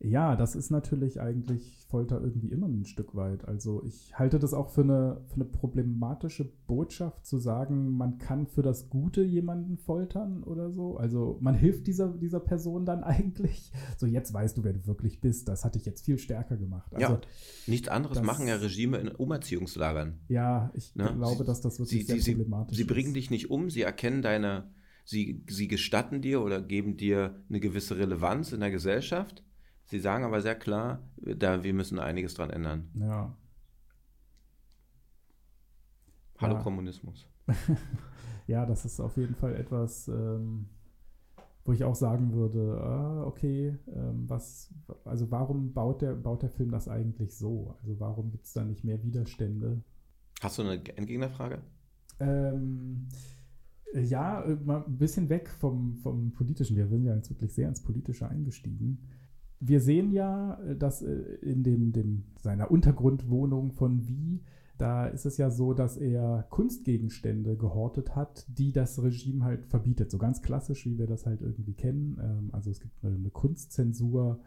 Ja, 0.00 0.36
das 0.36 0.54
ist 0.54 0.70
natürlich 0.70 1.20
eigentlich 1.20 1.84
Folter 1.88 2.20
irgendwie 2.20 2.48
immer 2.48 2.68
ein 2.68 2.84
Stück 2.84 3.14
weit. 3.16 3.48
Also 3.48 3.82
ich 3.84 4.16
halte 4.16 4.38
das 4.38 4.54
auch 4.54 4.70
für 4.70 4.82
eine, 4.82 5.22
für 5.28 5.36
eine 5.36 5.44
problematische 5.44 6.44
Botschaft 6.66 7.26
zu 7.26 7.38
sagen, 7.38 7.96
man 7.96 8.18
kann 8.18 8.46
für 8.46 8.62
das 8.62 8.90
Gute 8.90 9.22
jemanden 9.22 9.76
foltern 9.76 10.44
oder 10.44 10.70
so. 10.70 10.96
Also 10.98 11.38
man 11.40 11.54
hilft 11.54 11.86
dieser, 11.86 12.08
dieser 12.08 12.40
Person 12.40 12.84
dann 12.84 13.02
eigentlich. 13.08 13.72
So, 13.96 14.06
jetzt 14.06 14.32
weißt 14.32 14.56
du, 14.58 14.64
wer 14.64 14.72
du 14.72 14.86
wirklich 14.86 15.20
bist. 15.20 15.48
Das 15.48 15.64
hatte 15.64 15.78
ich 15.78 15.86
jetzt 15.86 16.04
viel 16.04 16.18
stärker 16.18 16.56
gemacht. 16.56 16.94
Also, 16.94 17.14
ja, 17.14 17.20
nichts 17.66 17.88
anderes 17.88 18.22
machen 18.22 18.46
ja 18.46 18.56
Regime 18.56 18.98
in 18.98 19.08
Umerziehungslagern. 19.08 20.20
Ja, 20.28 20.70
ich 20.74 20.94
ne? 20.94 21.12
glaube, 21.16 21.44
dass 21.44 21.60
das 21.60 21.80
wirklich 21.80 22.06
sie, 22.06 22.20
sehr 22.20 22.34
problematisch 22.34 22.76
sie, 22.76 22.82
sie, 22.82 22.88
sie 22.88 22.92
bringen 22.92 23.14
dich 23.14 23.30
nicht 23.30 23.50
um, 23.50 23.68
sie 23.70 23.82
erkennen 23.82 24.22
deine, 24.22 24.70
sie, 25.04 25.42
sie 25.48 25.66
gestatten 25.66 26.22
dir 26.22 26.42
oder 26.42 26.62
geben 26.62 26.96
dir 26.96 27.42
eine 27.48 27.58
gewisse 27.58 27.96
Relevanz 27.98 28.52
in 28.52 28.60
der 28.60 28.70
Gesellschaft 28.70 29.42
Sie 29.88 30.00
sagen 30.00 30.24
aber 30.24 30.42
sehr 30.42 30.54
klar, 30.54 31.02
da 31.16 31.64
wir 31.64 31.72
müssen 31.72 31.98
einiges 31.98 32.34
dran 32.34 32.50
ändern. 32.50 32.90
Ja. 32.94 33.34
Hallo 36.36 36.56
ja. 36.56 36.62
Kommunismus. 36.62 37.26
ja, 38.46 38.66
das 38.66 38.84
ist 38.84 39.00
auf 39.00 39.16
jeden 39.16 39.34
Fall 39.34 39.56
etwas, 39.56 40.06
ähm, 40.08 40.66
wo 41.64 41.72
ich 41.72 41.84
auch 41.84 41.94
sagen 41.94 42.34
würde, 42.34 42.78
ah, 42.82 43.24
okay, 43.24 43.78
ähm, 43.86 44.28
was, 44.28 44.70
also 45.06 45.30
warum 45.30 45.72
baut 45.72 46.02
der, 46.02 46.12
baut 46.12 46.42
der 46.42 46.50
Film 46.50 46.70
das 46.70 46.86
eigentlich 46.86 47.34
so? 47.34 47.74
Also 47.80 47.98
warum 47.98 48.30
gibt 48.30 48.44
es 48.44 48.52
da 48.52 48.64
nicht 48.64 48.84
mehr 48.84 49.02
Widerstände? 49.02 49.82
Hast 50.42 50.58
du 50.58 50.62
eine 50.62 50.84
Endgegnerfrage? 50.96 51.62
Ähm, 52.20 53.08
ja, 53.94 54.42
äh, 54.42 54.54
mal 54.54 54.84
ein 54.84 54.98
bisschen 54.98 55.30
weg 55.30 55.48
vom, 55.48 55.96
vom 55.96 56.30
Politischen. 56.32 56.76
Wir 56.76 56.88
sind 56.88 57.04
ja 57.04 57.14
jetzt 57.16 57.30
wirklich 57.30 57.54
sehr 57.54 57.68
ins 57.68 57.82
Politische 57.82 58.28
eingestiegen 58.28 59.08
wir 59.60 59.80
sehen 59.80 60.12
ja, 60.12 60.60
äh, 60.62 60.76
dass 60.76 61.02
äh, 61.02 61.14
in 61.42 61.62
dem, 61.62 61.92
dem, 61.92 62.24
seiner 62.40 62.70
Untergrundwohnung 62.70 63.72
von 63.72 64.06
Wie, 64.06 64.42
da 64.78 65.06
ist 65.06 65.26
es 65.26 65.36
ja 65.38 65.50
so, 65.50 65.74
dass 65.74 65.96
er 65.96 66.46
Kunstgegenstände 66.50 67.56
gehortet 67.56 68.14
hat, 68.14 68.46
die 68.48 68.72
das 68.72 69.02
Regime 69.02 69.44
halt 69.44 69.66
verbietet. 69.66 70.10
So 70.10 70.18
ganz 70.18 70.40
klassisch, 70.40 70.86
wie 70.86 70.98
wir 70.98 71.08
das 71.08 71.26
halt 71.26 71.40
irgendwie 71.42 71.74
kennen. 71.74 72.18
Ähm, 72.22 72.50
also 72.52 72.70
es 72.70 72.80
gibt 72.80 73.04
eine, 73.04 73.30
Kunstzensur 73.30 74.40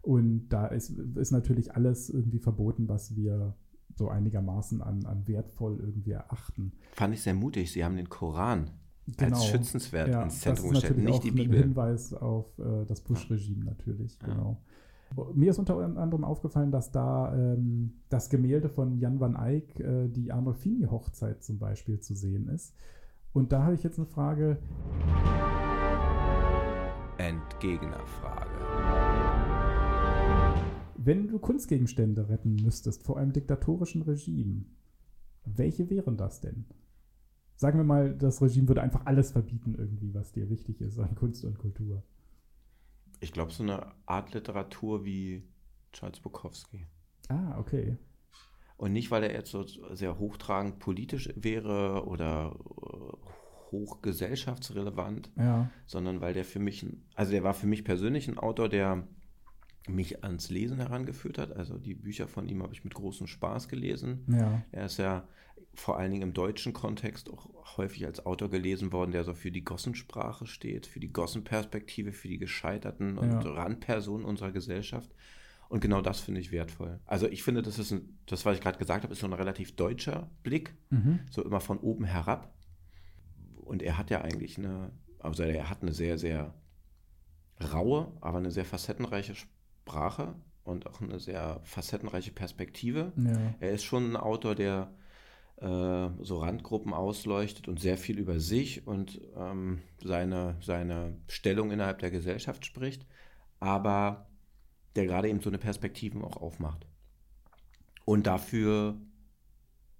und 0.00 0.48
da 0.48 0.66
ist, 0.66 0.90
ist 0.90 1.32
natürlich 1.32 1.74
alles 1.74 2.08
irgendwie 2.08 2.38
verboten, 2.38 2.88
was 2.88 3.14
wir 3.14 3.56
so 3.96 4.08
einigermaßen 4.08 4.82
an, 4.82 5.04
an 5.04 5.28
wertvoll 5.28 5.78
irgendwie 5.78 6.12
erachten. 6.12 6.72
Fand 6.92 7.14
ich 7.14 7.22
sehr 7.22 7.34
mutig. 7.34 7.70
Sie 7.70 7.84
haben 7.84 7.96
den 7.96 8.08
Koran 8.08 8.70
genau. 9.06 9.36
als 9.36 9.46
schützenswert 9.46 10.08
ja, 10.08 10.22
ins 10.22 10.40
Zentrum 10.40 10.70
gestellt, 10.70 10.98
nicht 10.98 11.24
die 11.24 11.30
Bibel. 11.30 11.58
Ein 11.58 11.62
Hinweis 11.64 12.14
auf 12.14 12.58
äh, 12.58 12.84
das 12.86 13.00
Bush-Regime 13.00 13.64
natürlich, 13.64 14.18
ja. 14.20 14.28
genau. 14.28 14.60
Mir 15.32 15.50
ist 15.50 15.58
unter 15.58 15.78
anderem 15.78 16.24
aufgefallen, 16.24 16.72
dass 16.72 16.90
da 16.90 17.32
ähm, 17.34 18.00
das 18.08 18.30
Gemälde 18.30 18.68
von 18.68 18.98
Jan 18.98 19.20
van 19.20 19.36
Eyck, 19.36 19.78
äh, 19.78 20.08
die 20.08 20.32
Arnolfini-Hochzeit 20.32 21.44
zum 21.44 21.58
Beispiel, 21.58 22.00
zu 22.00 22.14
sehen 22.14 22.48
ist. 22.48 22.74
Und 23.32 23.52
da 23.52 23.64
habe 23.64 23.74
ich 23.74 23.82
jetzt 23.82 23.98
eine 23.98 24.06
Frage. 24.06 24.58
Entgegnerfrage. 27.18 28.50
Wenn 30.96 31.28
du 31.28 31.38
Kunstgegenstände 31.38 32.28
retten 32.28 32.56
müsstest 32.56 33.02
vor 33.02 33.18
einem 33.18 33.32
diktatorischen 33.32 34.02
Regime, 34.02 34.64
welche 35.44 35.90
wären 35.90 36.16
das 36.16 36.40
denn? 36.40 36.64
Sagen 37.56 37.78
wir 37.78 37.84
mal, 37.84 38.14
das 38.14 38.42
Regime 38.42 38.68
würde 38.68 38.82
einfach 38.82 39.06
alles 39.06 39.32
verbieten, 39.32 39.74
irgendwie, 39.78 40.12
was 40.12 40.32
dir 40.32 40.50
wichtig 40.50 40.80
ist 40.80 40.98
an 40.98 41.14
Kunst 41.14 41.44
und 41.44 41.58
Kultur. 41.58 42.02
Ich 43.20 43.32
glaube, 43.32 43.52
so 43.52 43.62
eine 43.62 43.92
Art 44.06 44.34
Literatur 44.34 45.04
wie 45.04 45.44
Charles 45.92 46.20
Bukowski. 46.20 46.86
Ah, 47.28 47.58
okay. 47.58 47.96
Und 48.76 48.92
nicht, 48.92 49.10
weil 49.10 49.22
er 49.22 49.32
jetzt 49.32 49.50
so 49.50 49.64
sehr 49.92 50.18
hochtragend 50.18 50.80
politisch 50.80 51.30
wäre 51.36 52.06
oder 52.06 52.56
äh, 52.56 53.70
hochgesellschaftsrelevant, 53.70 55.30
ja. 55.36 55.70
sondern 55.86 56.20
weil 56.20 56.34
der 56.34 56.44
für 56.44 56.58
mich, 56.58 56.84
also 57.14 57.30
der 57.30 57.44
war 57.44 57.54
für 57.54 57.68
mich 57.68 57.84
persönlich 57.84 58.28
ein 58.28 58.38
Autor, 58.38 58.68
der 58.68 59.06
mich 59.88 60.24
ans 60.24 60.50
Lesen 60.50 60.78
herangeführt 60.78 61.38
hat. 61.38 61.52
Also 61.52 61.78
die 61.78 61.94
Bücher 61.94 62.26
von 62.26 62.48
ihm 62.48 62.62
habe 62.62 62.72
ich 62.72 62.84
mit 62.84 62.94
großem 62.94 63.26
Spaß 63.26 63.68
gelesen. 63.68 64.24
Ja. 64.28 64.62
Er 64.72 64.86
ist 64.86 64.96
ja 64.96 65.28
vor 65.74 65.98
allen 65.98 66.10
Dingen 66.10 66.22
im 66.22 66.32
deutschen 66.34 66.72
Kontext 66.72 67.30
auch 67.30 67.48
häufig 67.76 68.06
als 68.06 68.24
Autor 68.24 68.50
gelesen 68.50 68.92
worden, 68.92 69.12
der 69.12 69.24
so 69.24 69.34
für 69.34 69.50
die 69.50 69.64
Gossensprache 69.64 70.46
steht, 70.46 70.86
für 70.86 71.00
die 71.00 71.12
Gossenperspektive, 71.12 72.12
für 72.12 72.28
die 72.28 72.38
gescheiterten 72.38 73.18
und 73.18 73.30
ja. 73.30 73.40
Randpersonen 73.40 74.24
unserer 74.24 74.52
Gesellschaft. 74.52 75.10
Und 75.68 75.80
genau 75.80 76.00
das 76.00 76.20
finde 76.20 76.40
ich 76.40 76.52
wertvoll. 76.52 77.00
Also 77.06 77.26
ich 77.26 77.42
finde, 77.42 77.62
das 77.62 77.78
ist 77.78 77.90
ein, 77.90 78.18
das, 78.26 78.44
was 78.44 78.56
ich 78.56 78.62
gerade 78.62 78.78
gesagt 78.78 79.02
habe, 79.02 79.12
ist 79.12 79.20
so 79.20 79.26
ein 79.26 79.32
relativ 79.32 79.74
deutscher 79.74 80.30
Blick, 80.42 80.74
mhm. 80.90 81.20
so 81.30 81.42
immer 81.42 81.60
von 81.60 81.78
oben 81.78 82.04
herab. 82.04 82.54
Und 83.56 83.82
er 83.82 83.98
hat 83.98 84.10
ja 84.10 84.20
eigentlich 84.20 84.58
eine, 84.58 84.92
also 85.18 85.42
er 85.42 85.70
hat 85.70 85.82
eine 85.82 85.92
sehr, 85.92 86.18
sehr 86.18 86.54
raue, 87.72 88.12
aber 88.20 88.38
eine 88.38 88.50
sehr 88.50 88.64
facettenreiche 88.64 89.34
Sprache 89.34 90.34
und 90.64 90.86
auch 90.86 91.00
eine 91.00 91.18
sehr 91.18 91.60
facettenreiche 91.64 92.32
Perspektive. 92.32 93.12
Ja. 93.16 93.54
Er 93.60 93.70
ist 93.72 93.84
schon 93.84 94.12
ein 94.12 94.16
Autor, 94.16 94.54
der 94.54 94.92
äh, 95.56 96.08
so 96.20 96.38
Randgruppen 96.38 96.92
ausleuchtet 96.92 97.68
und 97.68 97.80
sehr 97.80 97.96
viel 97.96 98.18
über 98.18 98.40
sich 98.40 98.86
und 98.86 99.20
ähm, 99.36 99.80
seine, 100.02 100.56
seine 100.60 101.16
Stellung 101.28 101.70
innerhalb 101.70 102.00
der 102.00 102.10
Gesellschaft 102.10 102.66
spricht, 102.66 103.06
aber 103.60 104.26
der 104.96 105.06
gerade 105.06 105.28
eben 105.28 105.40
so 105.40 105.50
eine 105.50 105.58
Perspektiven 105.58 106.22
auch 106.22 106.36
aufmacht. 106.36 106.86
Und 108.04 108.26
dafür 108.26 109.00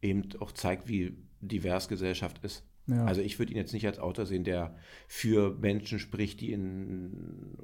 eben 0.03 0.29
auch 0.41 0.53
zeigt, 0.53 0.89
wie 0.89 1.17
divers 1.41 1.89
Gesellschaft 1.89 2.45
ist. 2.45 2.65
Ja. 2.87 3.05
Also 3.07 3.23
ich 3.23 3.39
würde 3.39 3.53
ihn 3.53 3.59
jetzt 3.59 3.73
nicht 3.73 3.87
als 3.87 3.99
Autor 3.99 4.27
sehen, 4.27 4.45
der 4.45 4.77
für 5.09 5.57
Menschen 5.59 5.99
spricht, 5.99 6.41
die 6.41 6.53
in 6.53 7.57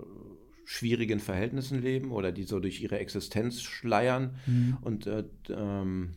schwierigen 0.65 1.19
Verhältnissen 1.19 1.83
leben 1.83 2.13
oder 2.13 2.33
die 2.33 2.45
so 2.45 2.61
durch 2.61 2.81
ihre 2.81 2.99
Existenz 2.99 3.61
schleiern 3.61 4.37
mhm. 4.47 4.79
und 4.81 5.07
äh, 5.07 5.25
ähm, 5.51 6.15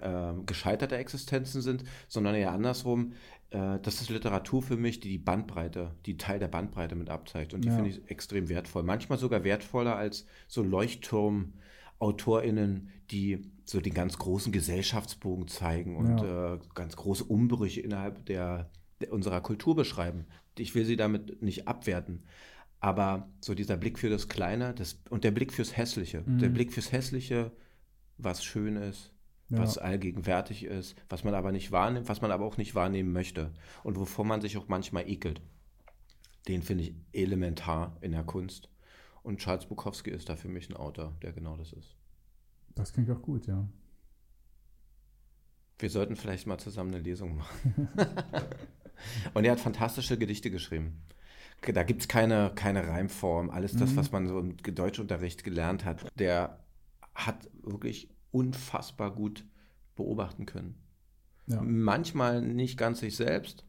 äh, 0.00 0.32
gescheiterte 0.46 0.96
Existenzen 0.96 1.62
sind, 1.62 1.84
sondern 2.08 2.34
eher 2.34 2.50
andersrum. 2.52 3.12
Äh, 3.50 3.78
das 3.80 4.00
ist 4.00 4.10
Literatur 4.10 4.62
für 4.62 4.76
mich, 4.76 5.00
die 5.00 5.08
die 5.08 5.18
Bandbreite, 5.18 5.96
die 6.06 6.16
Teil 6.16 6.38
der 6.38 6.46
Bandbreite 6.48 6.94
mit 6.94 7.10
abzeigt. 7.10 7.52
Und 7.54 7.64
die 7.64 7.68
ja. 7.68 7.74
finde 7.74 7.90
ich 7.90 8.08
extrem 8.10 8.48
wertvoll. 8.48 8.82
Manchmal 8.82 9.18
sogar 9.18 9.44
wertvoller 9.44 9.96
als 9.96 10.26
so 10.46 10.62
Leuchtturm-AutorInnen, 10.62 12.88
die 13.10 13.50
so 13.64 13.80
den 13.80 13.94
ganz 13.94 14.18
großen 14.18 14.52
Gesellschaftsbogen 14.52 15.48
zeigen 15.48 15.96
und 15.96 16.20
ja. 16.20 16.54
äh, 16.54 16.58
ganz 16.74 16.96
große 16.96 17.24
Umbrüche 17.24 17.80
innerhalb 17.80 18.26
der, 18.26 18.70
der, 19.00 19.12
unserer 19.12 19.40
Kultur 19.40 19.74
beschreiben. 19.76 20.26
Ich 20.56 20.74
will 20.74 20.84
sie 20.84 20.96
damit 20.96 21.40
nicht 21.42 21.68
abwerten. 21.68 22.24
Aber 22.80 23.28
so 23.40 23.54
dieser 23.54 23.76
Blick 23.76 23.98
für 23.98 24.08
das 24.08 24.28
Kleine 24.28 24.72
das, 24.72 25.00
und 25.10 25.24
der 25.24 25.32
Blick 25.32 25.52
fürs 25.52 25.76
Hässliche, 25.76 26.22
mhm. 26.24 26.38
der 26.38 26.48
Blick 26.48 26.72
fürs 26.72 26.92
Hässliche, 26.92 27.50
was 28.18 28.44
schön 28.44 28.76
ist, 28.76 29.12
ja. 29.50 29.58
was 29.58 29.78
allgegenwärtig 29.78 30.64
ist, 30.64 30.96
was 31.08 31.24
man 31.24 31.34
aber 31.34 31.52
nicht 31.52 31.72
wahrnimmt, 31.72 32.08
was 32.08 32.20
man 32.20 32.30
aber 32.30 32.44
auch 32.44 32.56
nicht 32.56 32.74
wahrnehmen 32.74 33.12
möchte 33.12 33.52
und 33.82 33.98
wovor 33.98 34.24
man 34.24 34.40
sich 34.40 34.56
auch 34.58 34.68
manchmal 34.68 35.08
ekelt. 35.08 35.40
Den 36.48 36.62
finde 36.62 36.84
ich 36.84 36.94
elementar 37.12 37.96
in 38.00 38.12
der 38.12 38.24
Kunst. 38.24 38.70
Und 39.22 39.40
Charles 39.40 39.66
Bukowski 39.66 40.10
ist 40.10 40.28
da 40.28 40.36
für 40.36 40.48
mich 40.48 40.70
ein 40.70 40.76
Autor, 40.76 41.14
der 41.22 41.32
genau 41.32 41.56
das 41.56 41.72
ist. 41.72 41.96
Das 42.74 42.92
klingt 42.92 43.10
auch 43.10 43.20
gut, 43.20 43.46
ja. 43.46 43.68
Wir 45.78 45.90
sollten 45.90 46.16
vielleicht 46.16 46.46
mal 46.46 46.58
zusammen 46.58 46.94
eine 46.94 47.02
Lesung 47.02 47.36
machen. 47.36 47.88
und 49.34 49.44
er 49.44 49.52
hat 49.52 49.60
fantastische 49.60 50.18
Gedichte 50.18 50.50
geschrieben. 50.50 51.02
Da 51.72 51.82
gibt 51.82 52.02
es 52.02 52.08
keine, 52.08 52.52
keine 52.54 52.86
Reimform. 52.86 53.50
Alles 53.50 53.76
das, 53.76 53.92
mhm. 53.92 53.96
was 53.96 54.12
man 54.12 54.28
so 54.28 54.38
im 54.38 54.56
Deutschunterricht 54.56 55.44
gelernt 55.44 55.84
hat. 55.84 56.06
Der 56.18 56.64
hat 57.14 57.48
wirklich 57.62 58.08
unfassbar 58.30 59.14
gut 59.14 59.44
beobachten 59.96 60.46
können. 60.46 60.76
Ja. 61.46 61.60
Manchmal 61.62 62.42
nicht 62.42 62.76
ganz 62.76 63.00
sich 63.00 63.16
selbst, 63.16 63.64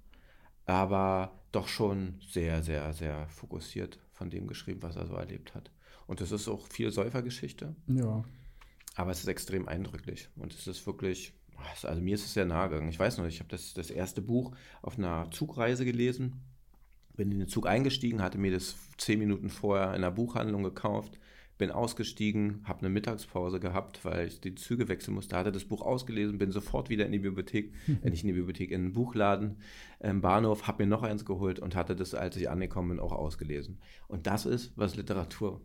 aber 0.65 1.39
doch 1.51 1.67
schon 1.67 2.19
sehr, 2.27 2.61
sehr, 2.61 2.93
sehr 2.93 3.27
fokussiert 3.29 3.99
von 4.11 4.29
dem 4.29 4.47
geschrieben, 4.47 4.83
was 4.83 4.95
er 4.95 5.07
so 5.07 5.15
erlebt 5.15 5.55
hat. 5.55 5.71
Und 6.07 6.21
es 6.21 6.31
ist 6.31 6.47
auch 6.47 6.67
viel 6.67 6.91
Säufergeschichte. 6.91 7.75
Ja. 7.87 8.23
Aber 8.95 9.11
es 9.11 9.21
ist 9.21 9.27
extrem 9.27 9.67
eindrücklich. 9.67 10.29
Und 10.35 10.53
es 10.53 10.67
ist 10.67 10.85
wirklich, 10.85 11.33
also 11.83 12.01
mir 12.01 12.15
ist 12.15 12.25
es 12.25 12.33
sehr 12.33 12.45
nahe 12.45 12.69
gegangen. 12.69 12.89
Ich 12.89 12.99
weiß 12.99 13.17
noch, 13.17 13.25
ich 13.25 13.39
habe 13.39 13.49
das, 13.49 13.73
das 13.73 13.89
erste 13.89 14.21
Buch 14.21 14.53
auf 14.81 14.97
einer 14.97 15.31
Zugreise 15.31 15.85
gelesen, 15.85 16.41
bin 17.15 17.31
in 17.31 17.39
den 17.39 17.47
Zug 17.47 17.67
eingestiegen, 17.67 18.21
hatte 18.21 18.37
mir 18.37 18.51
das 18.51 18.75
zehn 18.97 19.19
Minuten 19.19 19.49
vorher 19.49 19.89
in 19.89 19.95
einer 19.95 20.11
Buchhandlung 20.11 20.63
gekauft, 20.63 21.19
bin 21.59 21.71
ausgestiegen, 21.71 22.61
habe 22.63 22.79
eine 22.79 22.89
Mittagspause 22.89 23.59
gehabt, 23.59 24.03
weil 24.05 24.27
ich 24.27 24.39
die 24.39 24.55
Züge 24.55 24.87
wechseln 24.87 25.13
musste, 25.13 25.35
hatte 25.35 25.51
das 25.51 25.65
Buch 25.65 25.81
ausgelesen, 25.81 26.37
bin 26.37 26.51
sofort 26.51 26.89
wieder 26.89 27.05
in 27.05 27.11
die 27.11 27.19
Bibliothek, 27.19 27.73
äh, 28.01 28.09
nicht 28.09 28.23
in 28.23 28.27
die 28.27 28.33
Bibliothek, 28.33 28.71
in 28.71 28.83
den 28.85 28.93
Buchladen 28.93 29.57
im 29.99 30.21
Bahnhof, 30.21 30.67
habe 30.67 30.83
mir 30.83 30.89
noch 30.89 31.03
eins 31.03 31.25
geholt 31.25 31.59
und 31.59 31.75
hatte 31.75 31.97
das, 31.97 32.15
als 32.15 32.37
ich 32.37 32.49
angekommen 32.49 32.89
bin, 32.89 32.99
auch 33.01 33.11
ausgelesen. 33.11 33.77
Und 34.07 34.25
das 34.25 34.45
ist, 34.45 34.75
was 34.77 34.95
Literatur 34.95 35.61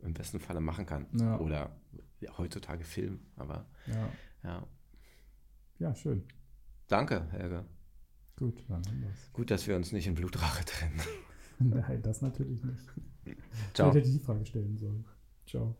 im 0.00 0.14
besten 0.14 0.40
Falle 0.40 0.60
machen 0.60 0.86
kann. 0.86 1.06
Ja. 1.12 1.38
Oder 1.38 1.76
ja, 2.20 2.36
heutzutage 2.38 2.84
Film, 2.84 3.20
aber 3.36 3.66
Ja, 3.86 4.08
ja. 4.44 4.66
ja 5.78 5.94
schön. 5.94 6.24
Danke, 6.88 7.28
Helge. 7.32 7.66
Gut, 8.36 8.64
dann 8.66 8.76
haben 8.76 9.02
wir's. 9.02 9.30
Gut, 9.34 9.50
dass 9.50 9.66
wir 9.66 9.76
uns 9.76 9.92
nicht 9.92 10.06
in 10.06 10.14
Blutrache 10.14 10.64
trennen. 10.64 11.00
Nein, 11.58 12.00
das 12.02 12.22
natürlich 12.22 12.64
nicht. 12.64 12.80
Ciao. 13.74 13.90
Ich 13.90 13.96
hätte 13.96 14.10
die 14.10 14.20
Frage 14.20 14.46
stellen 14.46 14.78
sollen. 14.78 15.04
Ciao. 15.48 15.74